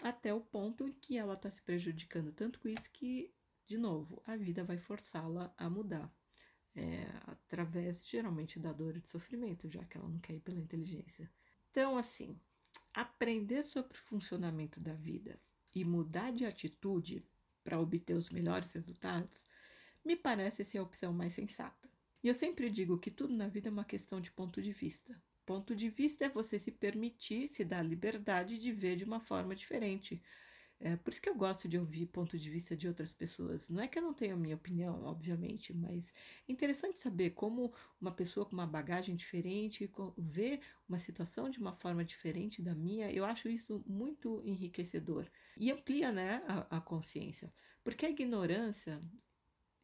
[0.02, 3.32] Até o ponto em que ela está se prejudicando tanto com isso que,
[3.66, 6.12] de novo, a vida vai forçá-la a mudar.
[6.74, 10.60] É, através, geralmente, da dor e do sofrimento, já que ela não quer ir pela
[10.60, 11.28] inteligência.
[11.70, 12.38] Então, assim,
[12.94, 15.40] aprender sobre o funcionamento da vida
[15.74, 17.26] e mudar de atitude
[17.64, 19.44] para obter os melhores resultados
[20.04, 21.88] me parece ser a opção mais sensata.
[22.22, 25.20] E eu sempre digo que tudo na vida é uma questão de ponto de vista.
[25.48, 29.56] Ponto de vista é você se permitir, se dar liberdade de ver de uma forma
[29.56, 30.22] diferente.
[30.78, 33.66] É por isso que eu gosto de ouvir ponto de vista de outras pessoas.
[33.70, 36.12] Não é que eu não tenha a minha opinião, obviamente, mas
[36.46, 41.72] é interessante saber como uma pessoa com uma bagagem diferente vê uma situação de uma
[41.72, 43.10] forma diferente da minha.
[43.10, 45.24] Eu acho isso muito enriquecedor
[45.56, 47.50] e amplia né, a, a consciência.
[47.82, 49.00] Porque a ignorância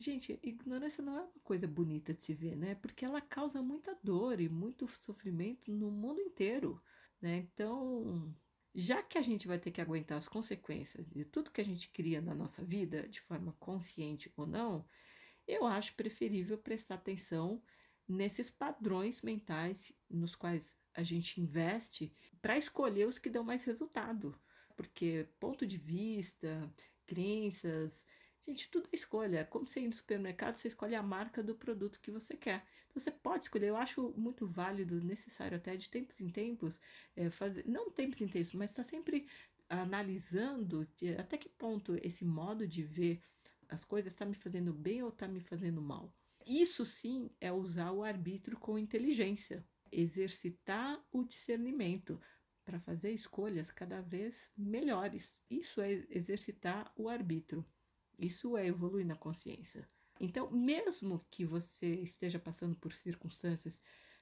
[0.05, 2.75] Gente, ignorância não é uma coisa bonita de se ver, né?
[2.75, 6.79] Porque ela causa muita dor e muito sofrimento no mundo inteiro,
[7.23, 7.39] né?
[7.39, 8.31] Então,
[8.75, 11.89] já que a gente vai ter que aguentar as consequências de tudo que a gente
[11.89, 14.87] cria na nossa vida, de forma consciente ou não,
[15.49, 17.63] eu acho preferível prestar atenção
[18.07, 24.39] nesses padrões mentais nos quais a gente investe para escolher os que dão mais resultado.
[24.77, 26.71] Porque ponto de vista,
[27.07, 28.05] crenças,
[28.47, 29.39] Gente, tudo é escolha.
[29.39, 32.65] É como você ir no supermercado, você escolhe a marca do produto que você quer.
[32.91, 33.69] Então, você pode escolher.
[33.69, 36.79] Eu acho muito válido, necessário até de tempos em tempos,
[37.17, 39.27] é, fazer, não tempos em tempos, mas está sempre
[39.69, 43.23] analisando de, até que ponto esse modo de ver
[43.69, 46.13] as coisas está me fazendo bem ou está me fazendo mal.
[46.47, 52.21] Isso sim é usar o arbítrio com inteligência, exercitar o discernimento
[52.65, 55.35] para fazer escolhas cada vez melhores.
[55.51, 57.65] Isso é exercitar o arbítrio.
[58.19, 59.89] Isso é evoluir na consciência.
[60.21, 63.81] Então, mesmo que você esteja passando por circunstâncias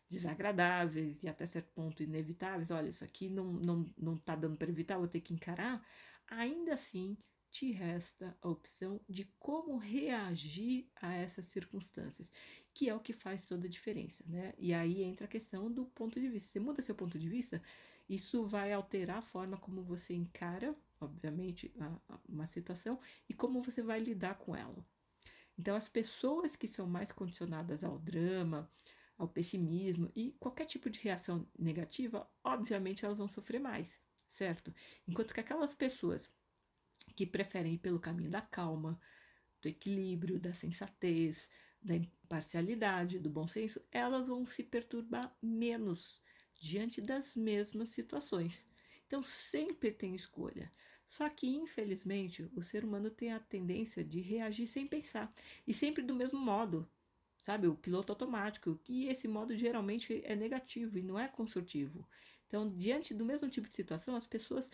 [0.08, 4.68] desagradáveis e até certo ponto inevitáveis, olha, isso aqui não, não, não tá dando para
[4.68, 5.84] evitar, vou ter que encarar,
[6.26, 7.16] ainda assim
[7.50, 12.30] te resta a opção de como reagir a essas circunstâncias,
[12.72, 14.54] que é o que faz toda a diferença, né?
[14.58, 16.50] E aí entra a questão do ponto de vista.
[16.50, 17.62] Você muda seu ponto de vista,
[18.08, 23.60] isso vai alterar a forma como você encara obviamente, a, a uma situação e como
[23.60, 24.84] você vai lidar com ela.
[25.58, 28.70] Então, as pessoas que são mais condicionadas ao drama,
[29.18, 34.74] ao pessimismo e qualquer tipo de reação negativa, obviamente elas vão sofrer mais, certo?
[35.06, 36.30] Enquanto que aquelas pessoas
[37.14, 38.98] que preferem ir pelo caminho da calma,
[39.60, 41.48] do equilíbrio, da sensatez,
[41.80, 46.20] da imparcialidade, do bom senso, elas vão se perturbar menos
[46.60, 48.64] diante das mesmas situações.
[49.12, 50.72] Então sempre tem escolha.
[51.06, 55.30] Só que, infelizmente, o ser humano tem a tendência de reagir sem pensar
[55.66, 56.88] e sempre do mesmo modo,
[57.42, 57.66] sabe?
[57.66, 62.08] O piloto automático, e esse modo geralmente é negativo e não é construtivo.
[62.46, 64.70] Então, diante do mesmo tipo de situação, as pessoas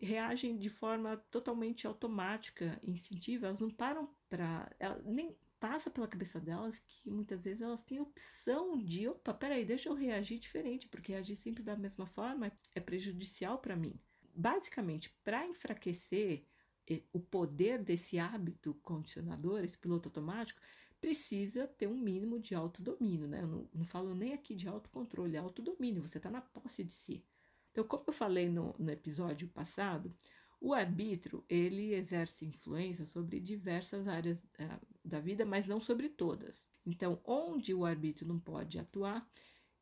[0.00, 4.70] reagem de forma totalmente automática, instintiva, elas não param para.
[5.04, 9.88] Nem passa pela cabeça delas que muitas vezes elas têm opção de: opa, peraí, deixa
[9.88, 13.94] eu reagir diferente, porque reagir sempre da mesma forma é prejudicial para mim
[14.34, 16.44] basicamente, para enfraquecer
[16.88, 20.60] eh, o poder desse hábito condicionador, esse piloto automático,
[21.00, 23.42] precisa ter um mínimo de autodomínio, né?
[23.42, 26.92] Eu não, não falo nem aqui de autocontrole, é autodomínio, você está na posse de
[26.92, 27.24] si.
[27.72, 30.14] Então, como eu falei no, no episódio passado,
[30.62, 36.68] o arbítrio, ele exerce influência sobre diversas áreas uh, da vida, mas não sobre todas.
[36.86, 39.28] Então, onde o arbítrio não pode atuar,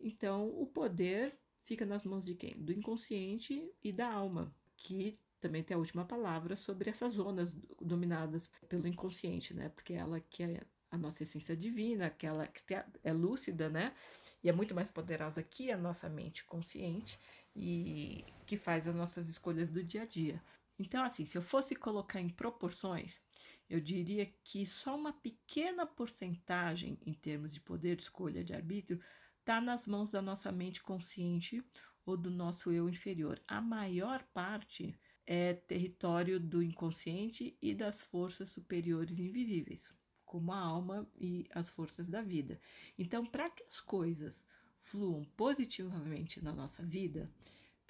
[0.00, 2.54] então o poder fica nas mãos de quem?
[2.56, 8.50] Do inconsciente e da alma, que também tem a última palavra sobre essas zonas dominadas
[8.66, 9.68] pelo inconsciente, né?
[9.68, 13.94] Porque ela que é a nossa essência divina, aquela que é lúcida, né?
[14.42, 17.18] E é muito mais poderosa que a nossa mente consciente
[17.54, 20.42] e que faz as nossas escolhas do dia a dia.
[20.80, 23.20] Então, assim, se eu fosse colocar em proporções,
[23.68, 28.98] eu diria que só uma pequena porcentagem em termos de poder de escolha de arbítrio
[29.38, 31.62] está nas mãos da nossa mente consciente
[32.06, 33.38] ou do nosso eu inferior.
[33.46, 39.82] A maior parte é território do inconsciente e das forças superiores invisíveis,
[40.24, 42.58] como a alma e as forças da vida.
[42.98, 44.42] Então, para que as coisas
[44.78, 47.30] fluam positivamente na nossa vida,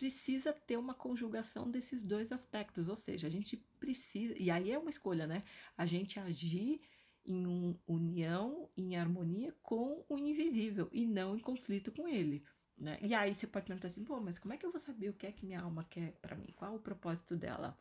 [0.01, 4.79] precisa ter uma conjugação desses dois aspectos, ou seja, a gente precisa, e aí é
[4.79, 5.45] uma escolha, né?
[5.77, 6.81] A gente agir
[7.23, 12.43] em um, união, em harmonia com o invisível e não em conflito com ele.
[12.79, 12.99] Né?
[13.03, 15.13] E aí você pode perguntar assim, pô, mas como é que eu vou saber o
[15.13, 16.51] que é que minha alma quer para mim?
[16.57, 17.77] Qual o propósito dela?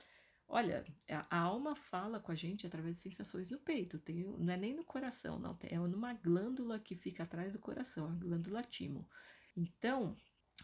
[0.46, 4.58] Olha, a alma fala com a gente através de sensações no peito, tem, não é
[4.58, 9.08] nem no coração, não, é numa glândula que fica atrás do coração, a glândula timo.
[9.56, 10.18] Então,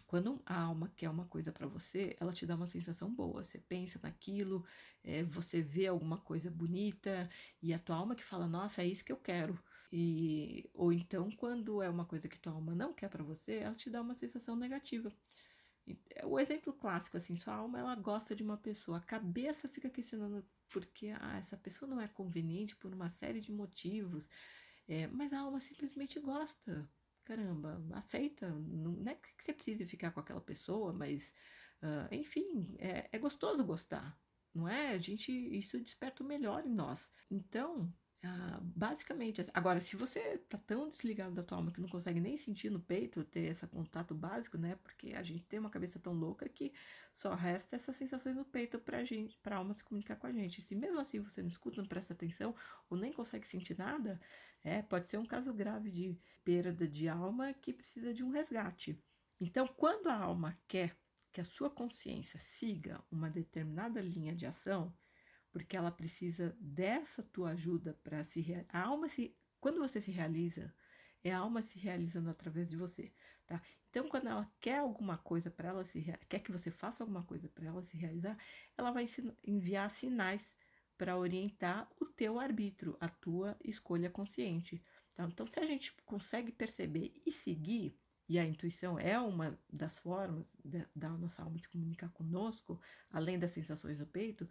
[0.06, 3.44] quando a alma quer uma coisa para você, ela te dá uma sensação boa.
[3.44, 4.64] Você pensa naquilo,
[5.02, 7.28] é, você vê alguma coisa bonita
[7.62, 9.58] e a tua alma que fala, nossa, é isso que eu quero.
[9.92, 13.74] E, ou então, quando é uma coisa que tua alma não quer para você, ela
[13.74, 15.12] te dá uma sensação negativa.
[16.10, 19.88] É, o exemplo clássico, assim, sua alma ela gosta de uma pessoa, a cabeça fica
[19.90, 24.28] questionando porque ah, essa pessoa não é conveniente por uma série de motivos,
[24.88, 26.88] é, mas a alma simplesmente gosta
[27.26, 28.48] caramba, aceita.
[28.48, 31.34] Não é que você precise ficar com aquela pessoa, mas,
[31.82, 34.18] uh, enfim, é, é gostoso gostar,
[34.54, 34.90] não é?
[34.90, 37.06] A gente, isso desperta o melhor em nós.
[37.30, 37.92] Então,
[38.26, 42.36] ah, basicamente, agora, se você tá tão desligado da tua alma que não consegue nem
[42.36, 44.76] sentir no peito, ter esse contato básico, né?
[44.82, 46.72] Porque a gente tem uma cabeça tão louca que
[47.14, 50.60] só resta essas sensações no peito pra gente, pra alma se comunicar com a gente.
[50.60, 52.54] Se mesmo assim você não escuta, não presta atenção
[52.90, 54.20] ou nem consegue sentir nada,
[54.64, 59.00] é, pode ser um caso grave de perda de alma que precisa de um resgate.
[59.40, 60.96] Então, quando a alma quer
[61.32, 64.92] que a sua consciência siga uma determinada linha de ação,
[65.56, 70.70] porque ela precisa dessa tua ajuda para se a alma se quando você se realiza
[71.24, 73.10] é a alma se realizando através de você,
[73.46, 73.62] tá?
[73.88, 77.48] Então quando ela quer alguma coisa para ela se quer que você faça alguma coisa
[77.48, 78.36] para ela se realizar,
[78.76, 79.06] ela vai
[79.42, 80.54] enviar sinais
[80.98, 84.84] para orientar o teu arbítrio, a tua escolha consciente.
[85.14, 85.24] Tá?
[85.24, 87.98] Então se a gente consegue perceber e seguir
[88.28, 90.54] e a intuição é uma das formas
[90.94, 92.78] da nossa alma se comunicar conosco,
[93.10, 94.46] além das sensações do peito,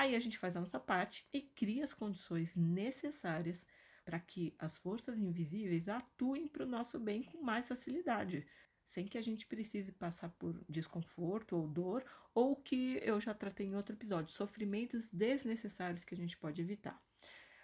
[0.00, 3.62] Aí a gente faz a nossa parte e cria as condições necessárias
[4.02, 8.46] para que as forças invisíveis atuem para o nosso bem com mais facilidade,
[8.82, 12.02] sem que a gente precise passar por desconforto ou dor,
[12.34, 16.98] ou que eu já tratei em outro episódio, sofrimentos desnecessários que a gente pode evitar.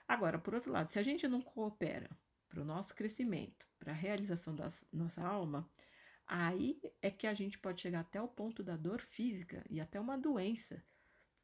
[0.06, 2.10] Agora, por outro lado, se a gente não coopera
[2.50, 5.66] para o nosso crescimento, para a realização da nossa alma,
[6.26, 9.98] aí é que a gente pode chegar até o ponto da dor física e até
[9.98, 10.84] uma doença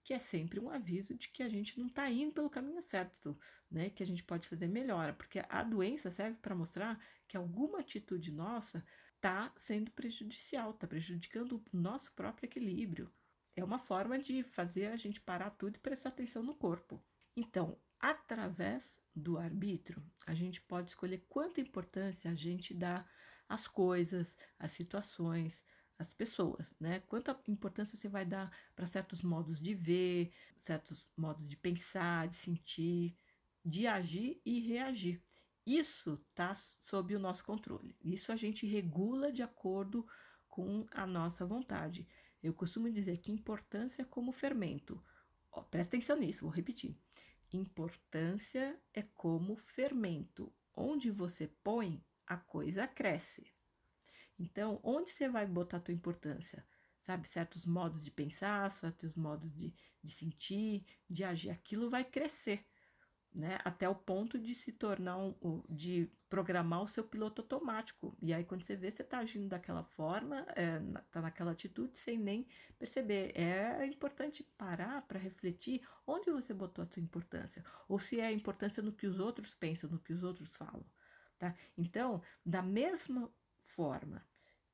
[0.04, 3.38] que é sempre um aviso de que a gente não está indo pelo caminho certo,
[3.70, 3.90] né?
[3.90, 8.32] Que a gente pode fazer melhor, porque a doença serve para mostrar que alguma atitude
[8.32, 8.84] nossa
[9.16, 13.12] está sendo prejudicial, está prejudicando o nosso próprio equilíbrio.
[13.54, 17.02] É uma forma de fazer a gente parar tudo e prestar atenção no corpo.
[17.36, 23.06] Então, através do arbítrio, a gente pode escolher quanta importância a gente dá
[23.48, 25.62] às coisas, às situações,
[26.02, 27.00] as pessoas, né?
[27.08, 32.36] Quanta importância você vai dar para certos modos de ver, certos modos de pensar, de
[32.36, 33.16] sentir,
[33.64, 35.22] de agir e reagir.
[35.64, 37.96] Isso está sob o nosso controle.
[38.04, 40.06] Isso a gente regula de acordo
[40.48, 42.06] com a nossa vontade.
[42.42, 45.02] Eu costumo dizer que importância é como fermento.
[45.52, 46.96] Ó, presta atenção nisso, vou repetir.
[47.52, 50.52] Importância é como fermento.
[50.74, 53.51] Onde você põe, a coisa cresce.
[54.38, 56.64] Então, onde você vai botar a tua importância?
[57.02, 62.64] Sabe, certos modos de pensar, certos modos de, de sentir, de agir, aquilo vai crescer,
[63.34, 63.58] né?
[63.64, 68.16] Até o ponto de se tornar um, de programar o seu piloto automático.
[68.22, 70.80] E aí, quando você vê, você está agindo daquela forma, é,
[71.10, 72.46] tá naquela atitude sem nem
[72.78, 73.32] perceber.
[73.34, 78.32] É importante parar para refletir onde você botou a tua importância, ou se é a
[78.32, 80.84] importância no que os outros pensam, no que os outros falam.
[81.38, 81.54] Tá?
[81.76, 83.28] Então, da mesma
[83.62, 84.26] forma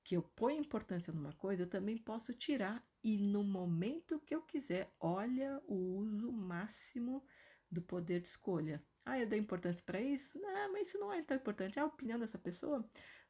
[0.08, 4.40] que eu ponho importância numa coisa, eu também posso tirar e no momento que eu
[4.40, 7.22] quiser, olha o uso máximo
[7.70, 8.82] do poder de escolha.
[9.04, 10.38] Ah, eu dou importância para isso?
[10.38, 11.78] Não, mas isso não é tão importante.
[11.78, 12.88] A opinião dessa pessoa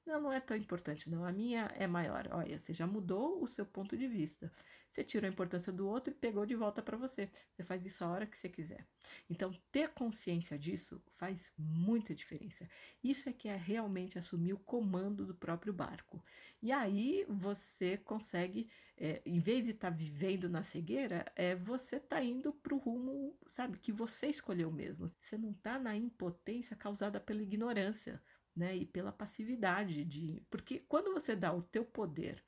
[0.09, 1.25] não, não é tão importante, não.
[1.25, 2.27] A minha é maior.
[2.33, 4.51] Olha, você já mudou o seu ponto de vista.
[4.91, 7.31] Você tirou a importância do outro e pegou de volta para você.
[7.53, 8.87] Você faz isso a hora que você quiser.
[9.29, 12.67] Então, ter consciência disso faz muita diferença.
[13.05, 16.25] Isso é que é realmente assumir o comando do próprio barco.
[16.63, 21.97] E aí você consegue, é, em vez de estar tá vivendo na cegueira, é, você
[21.97, 25.07] está indo para o rumo, sabe, que você escolheu mesmo.
[25.21, 28.21] Você não está na impotência causada pela ignorância
[28.59, 32.45] né, e pela passividade de, porque quando você dá o teu poder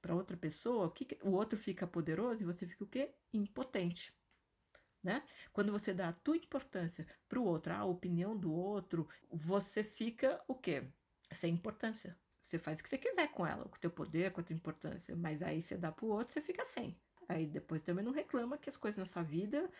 [0.00, 3.14] para outra pessoa, o, que, o outro fica poderoso e você fica o quê?
[3.32, 4.14] Impotente.
[5.02, 5.22] Né?
[5.52, 10.42] Quando você dá a tua importância para o outro, a opinião do outro, você fica
[10.48, 10.84] o quê?
[11.32, 12.18] Sem importância.
[12.42, 14.56] Você faz o que você quiser com ela, com o teu poder, com a tua
[14.56, 16.98] importância, mas aí você dá pro outro, você fica sem.
[17.28, 19.70] Aí depois também não reclama que as coisas na sua vida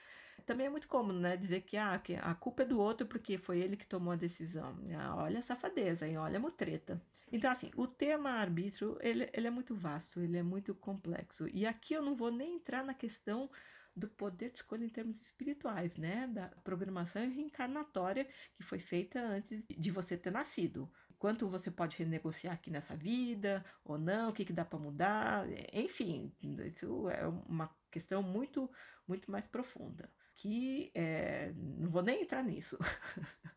[0.47, 1.37] também é muito cômodo, né?
[1.37, 4.17] Dizer que, ah, que a culpa é do outro porque foi ele que tomou a
[4.17, 4.77] decisão.
[4.99, 6.19] Ah, olha a safadeza, hein?
[6.19, 7.01] olha a mutreta.
[7.33, 11.49] Então, assim, o tema arbítrio, ele, ele é muito vasto, ele é muito complexo.
[11.49, 13.49] E aqui eu não vou nem entrar na questão
[13.95, 16.27] do poder de escolha em termos espirituais, né?
[16.27, 20.91] Da programação reencarnatória que foi feita antes de você ter nascido.
[21.19, 25.47] Quanto você pode renegociar aqui nessa vida ou não, o que, que dá para mudar,
[25.73, 26.33] enfim,
[26.65, 28.71] isso é uma questão muito,
[29.07, 30.11] muito mais profunda.
[30.41, 32.79] Que é, não vou nem entrar nisso.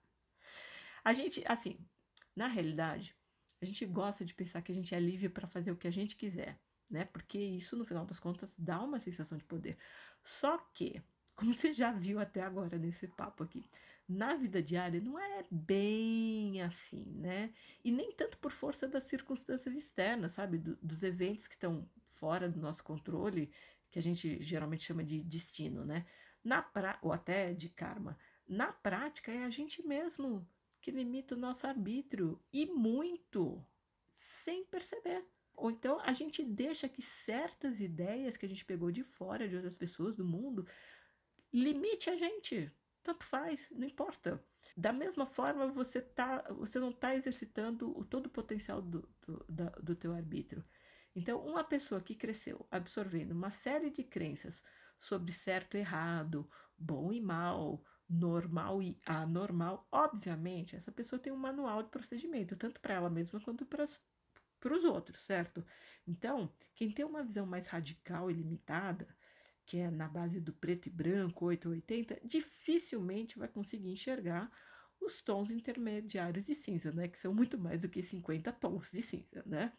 [1.04, 1.78] a gente, assim,
[2.36, 3.16] na realidade,
[3.62, 5.92] a gente gosta de pensar que a gente é livre para fazer o que a
[5.92, 6.60] gente quiser,
[6.90, 7.06] né?
[7.06, 9.78] Porque isso, no final das contas, dá uma sensação de poder.
[10.24, 11.02] Só que,
[11.36, 13.64] como você já viu até agora nesse papo aqui,
[14.10, 17.54] na vida diária não é bem assim, né?
[17.82, 20.58] E nem tanto por força das circunstâncias externas, sabe?
[20.58, 23.50] Do, dos eventos que estão fora do nosso controle,
[23.90, 26.06] que a gente geralmente chama de destino, né?
[26.44, 27.00] Na pra...
[27.02, 28.18] Ou até de karma.
[28.48, 30.48] Na prática, é a gente mesmo
[30.82, 33.66] que limita o nosso arbítrio e muito,
[34.12, 35.26] sem perceber.
[35.56, 39.56] Ou então a gente deixa que certas ideias que a gente pegou de fora de
[39.56, 40.68] outras pessoas do mundo
[41.54, 42.72] limite a gente.
[43.04, 44.44] Tanto faz, não importa.
[44.76, 49.46] Da mesma forma, você, tá, você não está exercitando o, todo o potencial do, do,
[49.48, 50.64] da, do teu arbítrio.
[51.16, 54.64] Então, uma pessoa que cresceu absorvendo uma série de crenças
[55.04, 61.38] sobre certo e errado, bom e mal, normal e anormal, obviamente, essa pessoa tem um
[61.38, 63.86] manual de procedimento, tanto para ela mesma quanto para
[64.60, 65.66] para os outros, certo?
[66.08, 69.08] Então, quem tem uma visão mais radical e limitada,
[69.66, 74.50] que é na base do preto e branco, 880, dificilmente vai conseguir enxergar
[75.02, 77.10] os tons intermediários de cinza, né?
[77.10, 79.74] Que são muito mais do que 50 tons de cinza, né?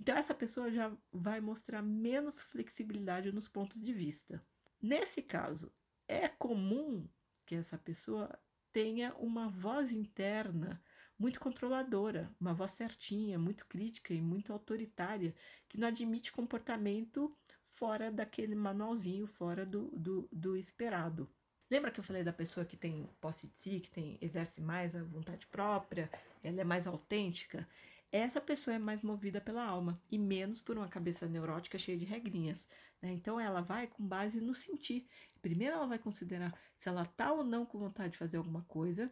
[0.00, 4.44] Então, essa pessoa já vai mostrar menos flexibilidade nos pontos de vista.
[4.82, 5.72] Nesse caso,
[6.08, 7.08] é comum
[7.46, 8.36] que essa pessoa
[8.72, 10.82] tenha uma voz interna
[11.16, 15.32] muito controladora, uma voz certinha, muito crítica e muito autoritária,
[15.68, 17.32] que não admite comportamento
[17.64, 21.30] fora daquele manualzinho, fora do, do, do esperado.
[21.70, 24.96] Lembra que eu falei da pessoa que tem posse de si, que tem, exerce mais
[24.96, 26.10] a vontade própria,
[26.42, 27.68] ela é mais autêntica?
[28.12, 32.04] Essa pessoa é mais movida pela alma e menos por uma cabeça neurótica cheia de
[32.04, 32.64] regrinhas.
[33.00, 33.10] Né?
[33.12, 35.08] Então ela vai com base no sentir.
[35.40, 39.10] Primeiro ela vai considerar se ela está ou não com vontade de fazer alguma coisa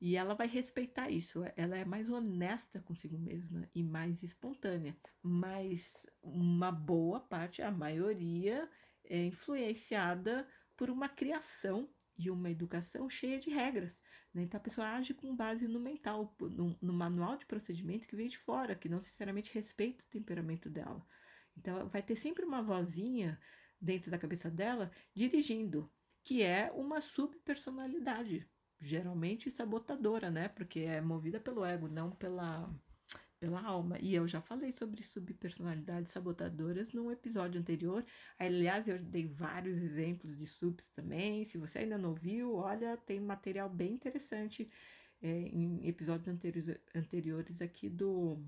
[0.00, 1.44] e ela vai respeitar isso.
[1.56, 4.96] Ela é mais honesta consigo mesma e mais espontânea.
[5.22, 8.66] Mas uma boa parte, a maioria,
[9.04, 11.86] é influenciada por uma criação
[12.16, 14.00] e uma educação cheia de regras.
[14.38, 14.44] Né?
[14.44, 18.28] Então a pessoa age com base no mental, no, no, manual de procedimento que vem
[18.28, 21.04] de fora, que não sinceramente respeita o temperamento dela.
[21.56, 23.38] Então vai ter sempre uma vozinha
[23.80, 25.90] dentro da cabeça dela dirigindo,
[26.22, 28.48] que é uma subpersonalidade
[28.80, 30.48] geralmente sabotadora, né?
[30.48, 32.72] Porque é movida pelo ego, não pela,
[33.40, 33.98] pela alma.
[34.00, 38.04] E eu já falei sobre subpersonalidades sabotadoras num episódio anterior.
[38.38, 41.44] Aliás, eu dei vários exemplos de subs também.
[41.44, 44.70] Se você ainda não viu, olha, tem material bem interessante
[45.22, 48.42] é, em episódios anteriores, anteriores aqui do,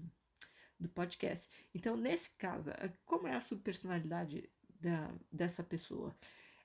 [0.79, 1.49] do podcast.
[1.75, 2.71] Então, nesse caso,
[3.05, 6.15] como é a subpersonalidade da, dessa pessoa?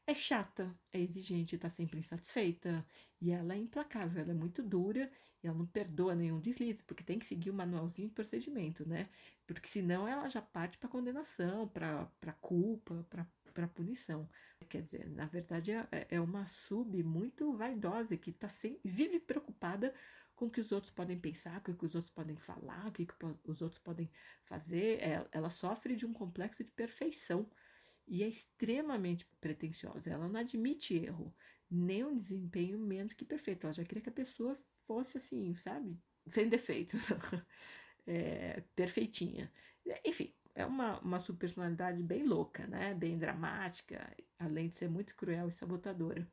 [0.07, 2.85] É chata, é exigente, está sempre insatisfeita
[3.19, 5.09] e ela é implacável, ela é muito dura
[5.43, 9.09] e ela não perdoa nenhum deslize, porque tem que seguir o manualzinho de procedimento, né?
[9.47, 13.05] Porque senão ela já parte para condenação, para culpa,
[13.53, 14.29] para punição.
[14.69, 19.93] Quer dizer, na verdade é, é uma sub muito vaidosa que tá sem, vive preocupada
[20.35, 22.91] com o que os outros podem pensar, com o que os outros podem falar, o
[22.91, 23.07] que,
[23.45, 24.09] os outros podem
[24.43, 24.99] fazer.
[25.01, 27.49] Ela, ela sofre de um complexo de perfeição
[28.07, 30.09] e é extremamente pretensiosa.
[30.09, 31.33] Ela não admite erro,
[31.69, 33.65] nem um desempenho menos que perfeito.
[33.65, 35.97] Ela já queria que a pessoa fosse assim, sabe?
[36.29, 37.01] Sem defeitos,
[38.05, 39.51] é, perfeitinha.
[40.03, 42.93] Enfim, é uma, uma subpersonalidade bem louca, né?
[42.93, 46.27] Bem dramática, além de ser muito cruel e sabotadora.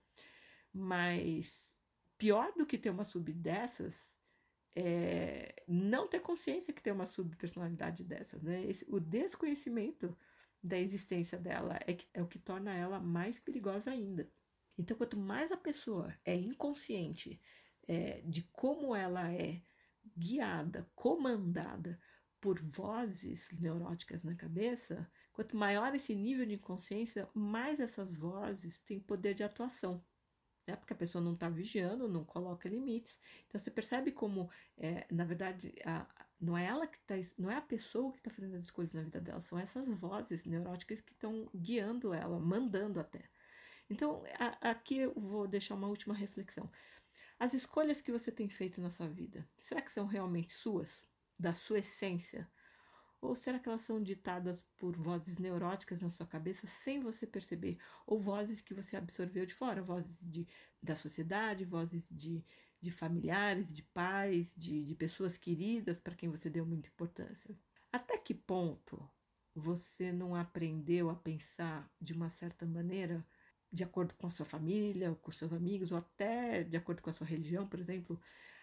[0.73, 1.53] Mas
[2.17, 4.13] pior do que ter uma sub dessas
[4.75, 8.65] é não ter consciência que tem uma subpersonalidade dessas, né?
[8.65, 10.17] Esse, o desconhecimento
[10.63, 14.31] da existência dela é, que, é o que torna ela mais perigosa ainda.
[14.79, 17.41] Então, quanto mais a pessoa é inconsciente
[17.89, 19.61] é, de como ela é
[20.17, 22.01] guiada, comandada
[22.41, 28.99] por vozes neuróticas na cabeça, quanto maior esse nível de inconsciência, mais essas vozes têm
[28.99, 30.05] poder de atuação.
[30.67, 30.77] Né?
[30.77, 33.21] Porque a pessoa não está vigiando, não coloca limites.
[33.47, 36.07] Então você percebe como, é, na verdade, a,
[36.43, 39.03] Não é ela que tá, não é a pessoa que está fazendo as escolhas na
[39.03, 43.23] vida dela, são essas vozes neuróticas que estão guiando ela, mandando até.
[43.89, 46.69] Então, a, aqui eu vou deixar uma última reflexão.
[47.39, 50.91] As escolhas que você tem feito na sua vida, será que são realmente suas?
[51.39, 52.51] Da sua essência?
[53.21, 57.79] Ou será que elas são ditadas por vozes neuróticas na sua cabeça sem você perceber?
[58.05, 60.45] Ou vozes que você absorveu de fora, vozes de,
[60.83, 62.45] da sociedade, vozes de,
[62.83, 67.57] de familiares, de pais, de, de pessoas queridas para quem você deu muita importância?
[67.93, 69.09] Até que ponto
[69.55, 73.25] você não aprendeu a pensar de uma certa maneira,
[73.71, 77.13] de acordo com a sua família, com seus amigos, ou até de acordo com a
[77.13, 78.21] sua religião, por exemplo,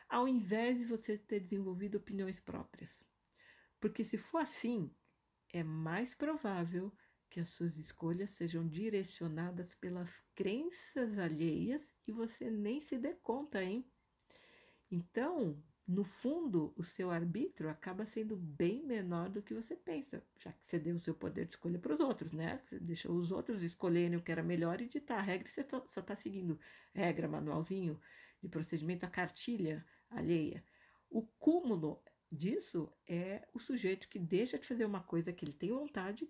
[0.09, 3.01] ao invés de você ter desenvolvido opiniões próprias?
[3.79, 4.93] Porque se for assim,
[5.53, 6.93] é mais provável
[7.29, 13.63] que as suas escolhas sejam direcionadas pelas crenças alheias e você nem se dê conta,
[13.63, 13.85] hein?
[14.91, 20.51] Então, no fundo, o seu arbítrio acaba sendo bem menor do que você pensa, já
[20.51, 22.61] que você deu o seu poder de escolha para os outros, né?
[22.63, 25.63] Você deixou os outros escolherem o que era melhor e ditar a regra e você
[25.67, 26.59] só está seguindo
[26.93, 27.99] regra, manualzinho
[28.41, 30.63] de procedimento, a cartilha alheia.
[31.09, 35.71] O cúmulo disso é o sujeito que deixa de fazer uma coisa que ele tem
[35.71, 36.29] vontade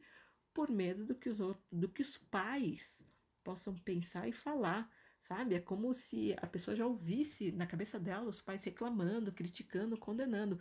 [0.53, 2.97] por medo do que os outros, do que os pais
[3.43, 4.89] possam pensar e falar,
[5.29, 5.55] sabe?
[5.55, 10.59] É como se a pessoa já ouvisse na cabeça dela os pais reclamando, criticando, condenando.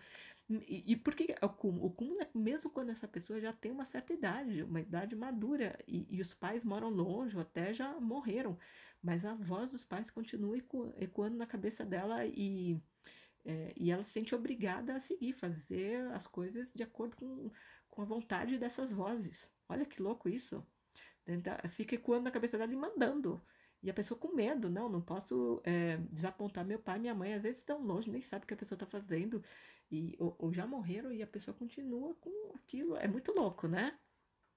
[0.48, 1.86] E, e por que o cúmulo?
[1.86, 5.78] O cúmulo é mesmo quando essa pessoa já tem uma certa idade, uma idade madura,
[5.88, 8.58] e, e os pais moram longe ou até já morreram,
[9.02, 10.56] mas a voz dos pais continua
[10.98, 12.80] ecoando na cabeça dela e
[13.44, 17.50] é, e ela se sente obrigada a seguir, fazer as coisas de acordo com,
[17.88, 19.48] com a vontade dessas vozes.
[19.68, 20.62] Olha que louco isso.
[21.70, 23.42] Fica ecoando na cabeça dela e mandando.
[23.82, 27.42] E a pessoa com medo, não, não posso é, desapontar meu pai minha mãe, às
[27.42, 29.42] vezes estão longe, nem sabe o que a pessoa está fazendo,
[29.90, 32.96] e, ou, ou, já morreram e a pessoa continua com aquilo.
[32.96, 33.96] É muito louco, né?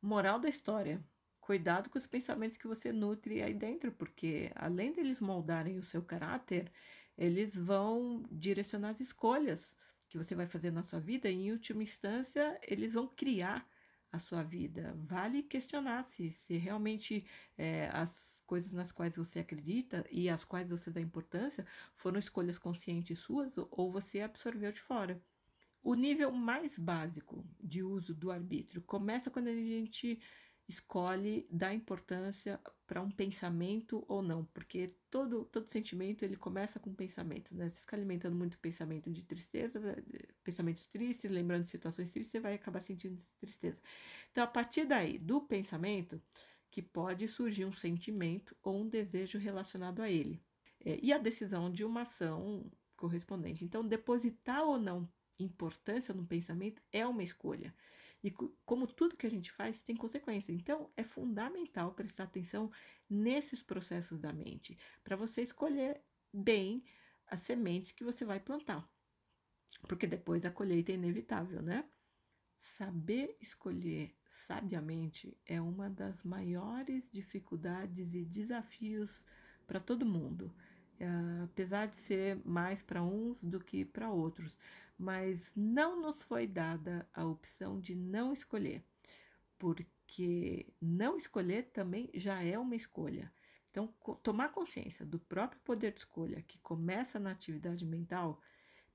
[0.02, 1.04] Moral da história:
[1.40, 6.02] cuidado com os pensamentos que você nutre aí dentro, porque além deles moldarem o seu
[6.02, 6.72] caráter,
[7.18, 9.76] eles vão direcionar as escolhas
[10.10, 13.66] que você vai fazer na sua vida e, em última instância, eles vão criar
[14.12, 14.94] a sua vida.
[14.98, 17.26] Vale questionar se, se realmente
[17.58, 22.60] é, as coisas nas quais você acredita e as quais você dá importância foram escolhas
[22.60, 25.22] conscientes suas ou você absorveu de fora.
[25.82, 30.20] O nível mais básico de uso do arbítrio começa quando a gente
[30.68, 36.94] escolhe dar importância para um pensamento ou não, porque todo, todo sentimento ele começa com
[36.94, 37.70] pensamento, né?
[37.70, 39.80] Se ficar alimentando muito pensamento de tristeza,
[40.44, 43.82] pensamentos tristes, lembrando de situações tristes, você vai acabar sentindo tristeza.
[44.30, 46.22] Então, a partir daí, do pensamento,
[46.72, 50.42] que pode surgir um sentimento ou um desejo relacionado a ele.
[50.84, 53.64] É, e a decisão de uma ação correspondente.
[53.66, 55.08] Então, depositar ou não
[55.38, 57.76] importância no pensamento é uma escolha.
[58.24, 58.32] E
[58.66, 60.54] como tudo que a gente faz tem consequência.
[60.54, 62.72] Então, é fundamental prestar atenção
[63.10, 66.02] nesses processos da mente, para você escolher
[66.32, 66.84] bem
[67.28, 68.88] as sementes que você vai plantar.
[69.88, 71.84] Porque depois a colheita é inevitável, né?
[72.62, 79.26] Saber escolher sabiamente é uma das maiores dificuldades e desafios
[79.68, 80.54] para todo mundo,
[81.00, 81.08] é,
[81.44, 84.58] apesar de ser mais para uns do que para outros
[85.02, 88.86] mas não nos foi dada a opção de não escolher,
[89.58, 93.34] porque não escolher também já é uma escolha.
[93.72, 93.88] Então,
[94.22, 98.40] tomar consciência do próprio poder de escolha que começa na atividade mental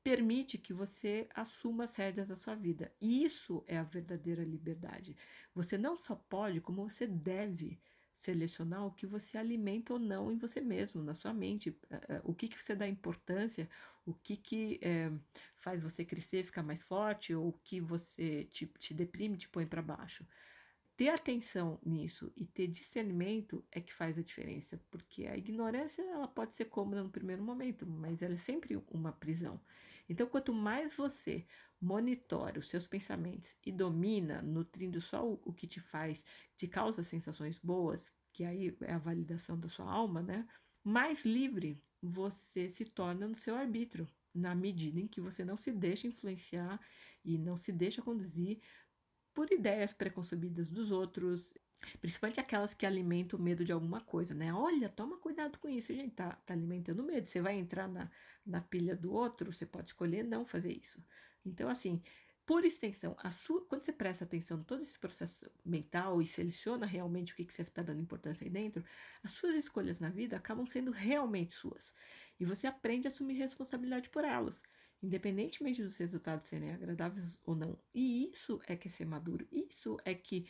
[0.07, 2.93] permite que você assuma as rédeas da sua vida.
[3.01, 5.17] E isso é a verdadeira liberdade.
[5.53, 7.77] Você não só pode, como você deve
[8.21, 12.21] selecionar o que você alimenta ou não em você mesmo, na sua mente, eh, eh,
[12.23, 13.69] o que, que você dá importância,
[14.07, 15.11] o que, que é,
[15.57, 19.67] faz você crescer, ficar mais forte, ou o que você te, te deprime, te põe
[19.67, 20.25] para baixo.
[20.97, 26.29] Ter atenção nisso e ter discernimento é que faz a diferença, porque a ignorância ela
[26.29, 29.61] pode ser cômoda no primeiro momento, mas ela é sempre uma prisão.
[30.09, 31.47] Então, quanto mais você
[31.81, 36.25] monitora os seus pensamentos e domina, nutrindo só o, que te faz,
[36.57, 40.47] te causa sensações boas, que aí é a validação da sua alma, né?
[40.83, 45.73] Mais livre você se torna no seu arbítrio, na medida em que você não se
[45.73, 46.81] deixa influenciar
[47.25, 48.61] e não se deixa conduzir
[49.35, 51.53] por ideias preconcebidas dos outros,
[52.01, 54.53] principalmente aquelas que alimentam o medo de alguma coisa, né?
[54.53, 57.27] Olha, toma cuidado com isso, gente, tá, tá alimentando medo.
[57.27, 58.11] Você vai entrar na,
[58.45, 61.03] na pilha do outro, você pode escolher não fazer isso.
[61.45, 62.03] Então, assim,
[62.45, 67.33] por extensão, sua, quando você presta atenção em todo esse processo mental e seleciona realmente
[67.33, 68.85] o que, que você está dando importância aí dentro,
[69.22, 71.93] as suas escolhas na vida acabam sendo realmente suas.
[72.39, 74.61] E você aprende a assumir responsabilidade por elas.
[75.03, 77.79] independentemente dos resultados serem agradáveis ou não.
[77.95, 80.47] E isso é que é ser maduro, isso é que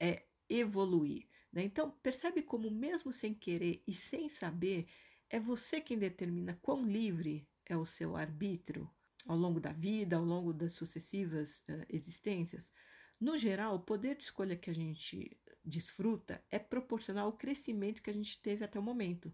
[0.00, 1.26] é evoluir.
[1.52, 1.62] Né?
[1.64, 4.86] Então, percebe como, mesmo sem querer e sem saber,
[5.30, 8.90] é você quem determina quão livre é o seu arbítrio
[9.26, 12.70] ao longo da vida, ao longo das sucessivas uh, existências.
[13.18, 18.10] No geral, o poder de escolha que a gente desfruta é proporcional ao crescimento que
[18.10, 19.32] a gente teve até o momento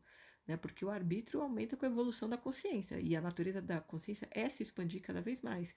[0.50, 0.56] né?
[0.56, 4.48] Porque o arbítrio aumenta com a evolução da consciência e a natureza da consciência é
[4.48, 5.72] se expandir cada vez mais.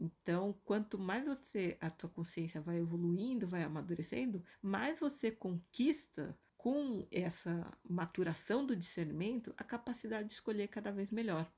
[0.00, 7.06] Então, quanto mais você a tua consciência vai evoluindo, vai amadurecendo, mais você conquista com
[7.10, 11.52] essa maturação do discernimento a capacidade de escolher cada vez melhor.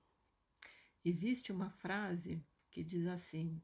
[1.05, 3.63] Existe uma frase que diz assim: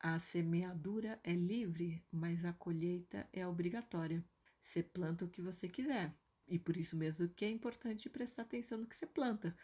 [0.00, 4.24] a semeadura é livre, mas a colheita é obrigatória.
[4.60, 6.14] Você planta o que você quiser.
[6.46, 9.54] E por isso mesmo que é importante prestar atenção no que você planta,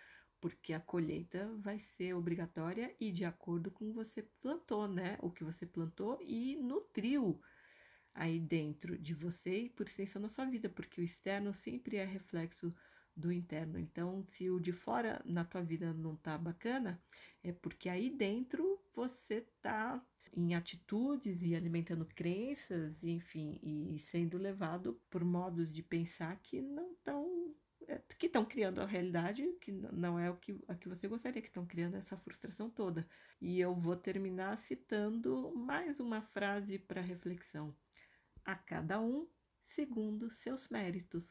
[0.44, 5.16] porque a colheita vai ser obrigatória e de acordo com você plantou, né?
[5.22, 7.40] O que você plantou e nutriu
[8.14, 12.04] aí dentro de você e por extensão na sua vida, porque o externo sempre é
[12.04, 12.74] reflexo
[13.16, 13.78] do interno.
[13.78, 17.02] Então, se o de fora na tua vida não tá bacana,
[17.42, 25.00] é porque aí dentro você tá em atitudes e alimentando crenças, enfim, e sendo levado
[25.08, 27.54] por modos de pensar que não estão
[28.18, 31.48] que estão criando a realidade que não é o que, a que você gostaria, que
[31.48, 33.06] estão criando essa frustração toda.
[33.40, 37.74] E eu vou terminar citando mais uma frase para reflexão.
[38.44, 39.28] A cada um
[39.64, 41.24] segundo seus méritos.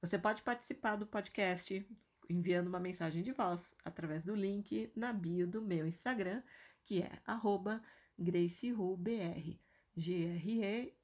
[0.00, 1.86] Você pode participar do podcast
[2.28, 6.42] enviando uma mensagem de voz através do link na bio do meu Instagram,
[6.84, 7.82] que é arroba
[8.18, 9.58] GraceRuBR,
[9.96, 10.96] G-R-E-I-C-Y-H-O-O-B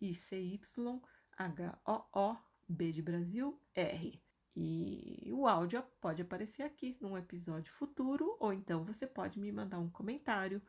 [2.93, 4.26] de Brasil, R.
[4.59, 9.79] E o áudio pode aparecer aqui num episódio futuro, ou então você pode me mandar
[9.79, 10.63] um comentário,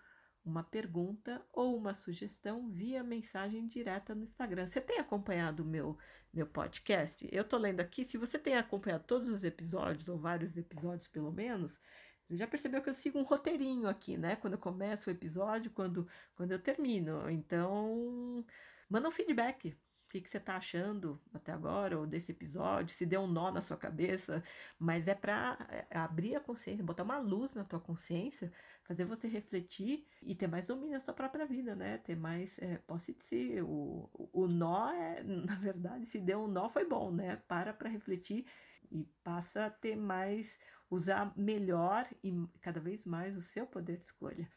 [0.43, 4.67] uma pergunta ou uma sugestão via mensagem direta no Instagram.
[4.67, 5.97] Você tem acompanhado o meu,
[6.33, 7.25] meu podcast?
[7.31, 11.31] Eu tô lendo aqui, se você tem acompanhado todos os episódios, ou vários episódios pelo
[11.31, 11.79] menos,
[12.27, 14.35] você já percebeu que eu sigo um roteirinho aqui, né?
[14.35, 17.29] Quando eu começo o episódio, quando, quando eu termino.
[17.29, 18.45] Então,
[18.89, 19.77] manda um feedback.
[20.07, 23.51] O que, que você está achando até agora, ou desse episódio, se deu um nó
[23.51, 24.41] na sua cabeça,
[24.79, 28.49] mas é para é, abrir a consciência, botar uma luz na tua consciência,
[28.85, 31.97] fazer você refletir e ter mais domínio da sua própria vida, né?
[31.97, 33.61] Ter mais é, posse de si.
[33.61, 37.35] O, o nó é, na verdade, se deu um nó foi bom, né?
[37.45, 38.45] Para para refletir
[38.89, 40.57] e passa a ter mais,
[40.89, 42.31] usar melhor e
[42.61, 44.47] cada vez mais o seu poder de escolha.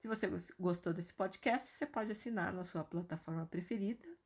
[0.00, 4.23] Se você gostou desse podcast, você pode assinar na sua plataforma preferida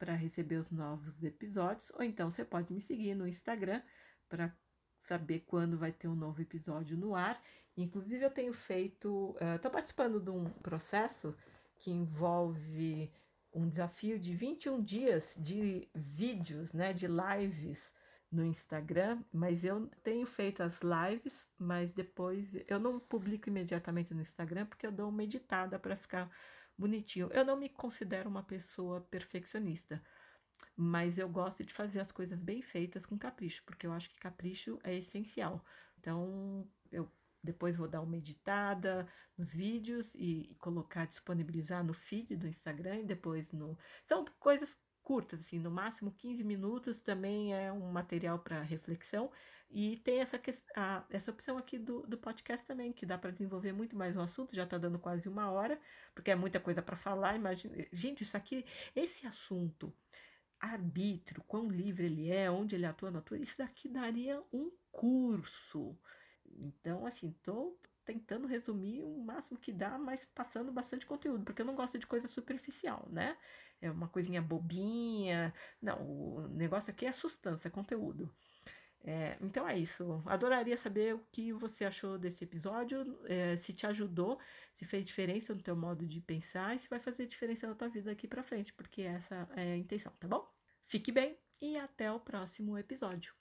[0.00, 3.82] para receber os novos episódios, ou então você pode me seguir no Instagram
[4.30, 4.50] para
[4.98, 7.40] saber quando vai ter um novo episódio no ar.
[7.76, 11.36] Inclusive, eu tenho feito, estou uh, participando de um processo
[11.78, 13.12] que envolve
[13.52, 17.92] um desafio de 21 dias de vídeos, né, de lives
[18.32, 24.20] no Instagram, mas eu tenho feito as lives, mas depois eu não publico imediatamente no
[24.22, 26.30] Instagram porque eu dou uma editada para ficar
[26.80, 27.28] bonitinho.
[27.32, 30.02] Eu não me considero uma pessoa perfeccionista,
[30.76, 34.18] mas eu gosto de fazer as coisas bem feitas com capricho, porque eu acho que
[34.18, 35.64] capricho é essencial.
[35.98, 37.10] Então, eu
[37.42, 43.06] depois vou dar uma editada nos vídeos e, colocar, disponibilizar no feed do Instagram e
[43.06, 43.78] depois no.
[44.06, 44.76] São coisas
[45.10, 49.28] curtas, assim, no máximo 15 minutos também é um material para reflexão.
[49.68, 50.40] E tem essa,
[50.76, 54.20] a, essa opção aqui do, do podcast também, que dá para desenvolver muito mais um
[54.20, 55.80] assunto, já está dando quase uma hora,
[56.14, 57.34] porque é muita coisa para falar.
[57.34, 59.92] Imagina, gente, isso aqui, esse assunto,
[60.60, 65.98] arbítrio, quão livre ele é, onde ele atua na isso daqui daria um curso.
[66.46, 71.66] Então, assim, estou tentando resumir o máximo que dá, mas passando bastante conteúdo, porque eu
[71.66, 73.36] não gosto de coisa superficial, né?
[73.80, 75.54] É uma coisinha bobinha.
[75.80, 78.32] Não, o negócio aqui é substância, é conteúdo.
[79.02, 80.22] É, então é isso.
[80.26, 84.38] Adoraria saber o que você achou desse episódio, é, se te ajudou,
[84.76, 87.88] se fez diferença no teu modo de pensar e se vai fazer diferença na tua
[87.88, 90.46] vida aqui para frente, porque essa é a intenção, tá bom?
[90.84, 93.39] Fique bem e até o próximo episódio.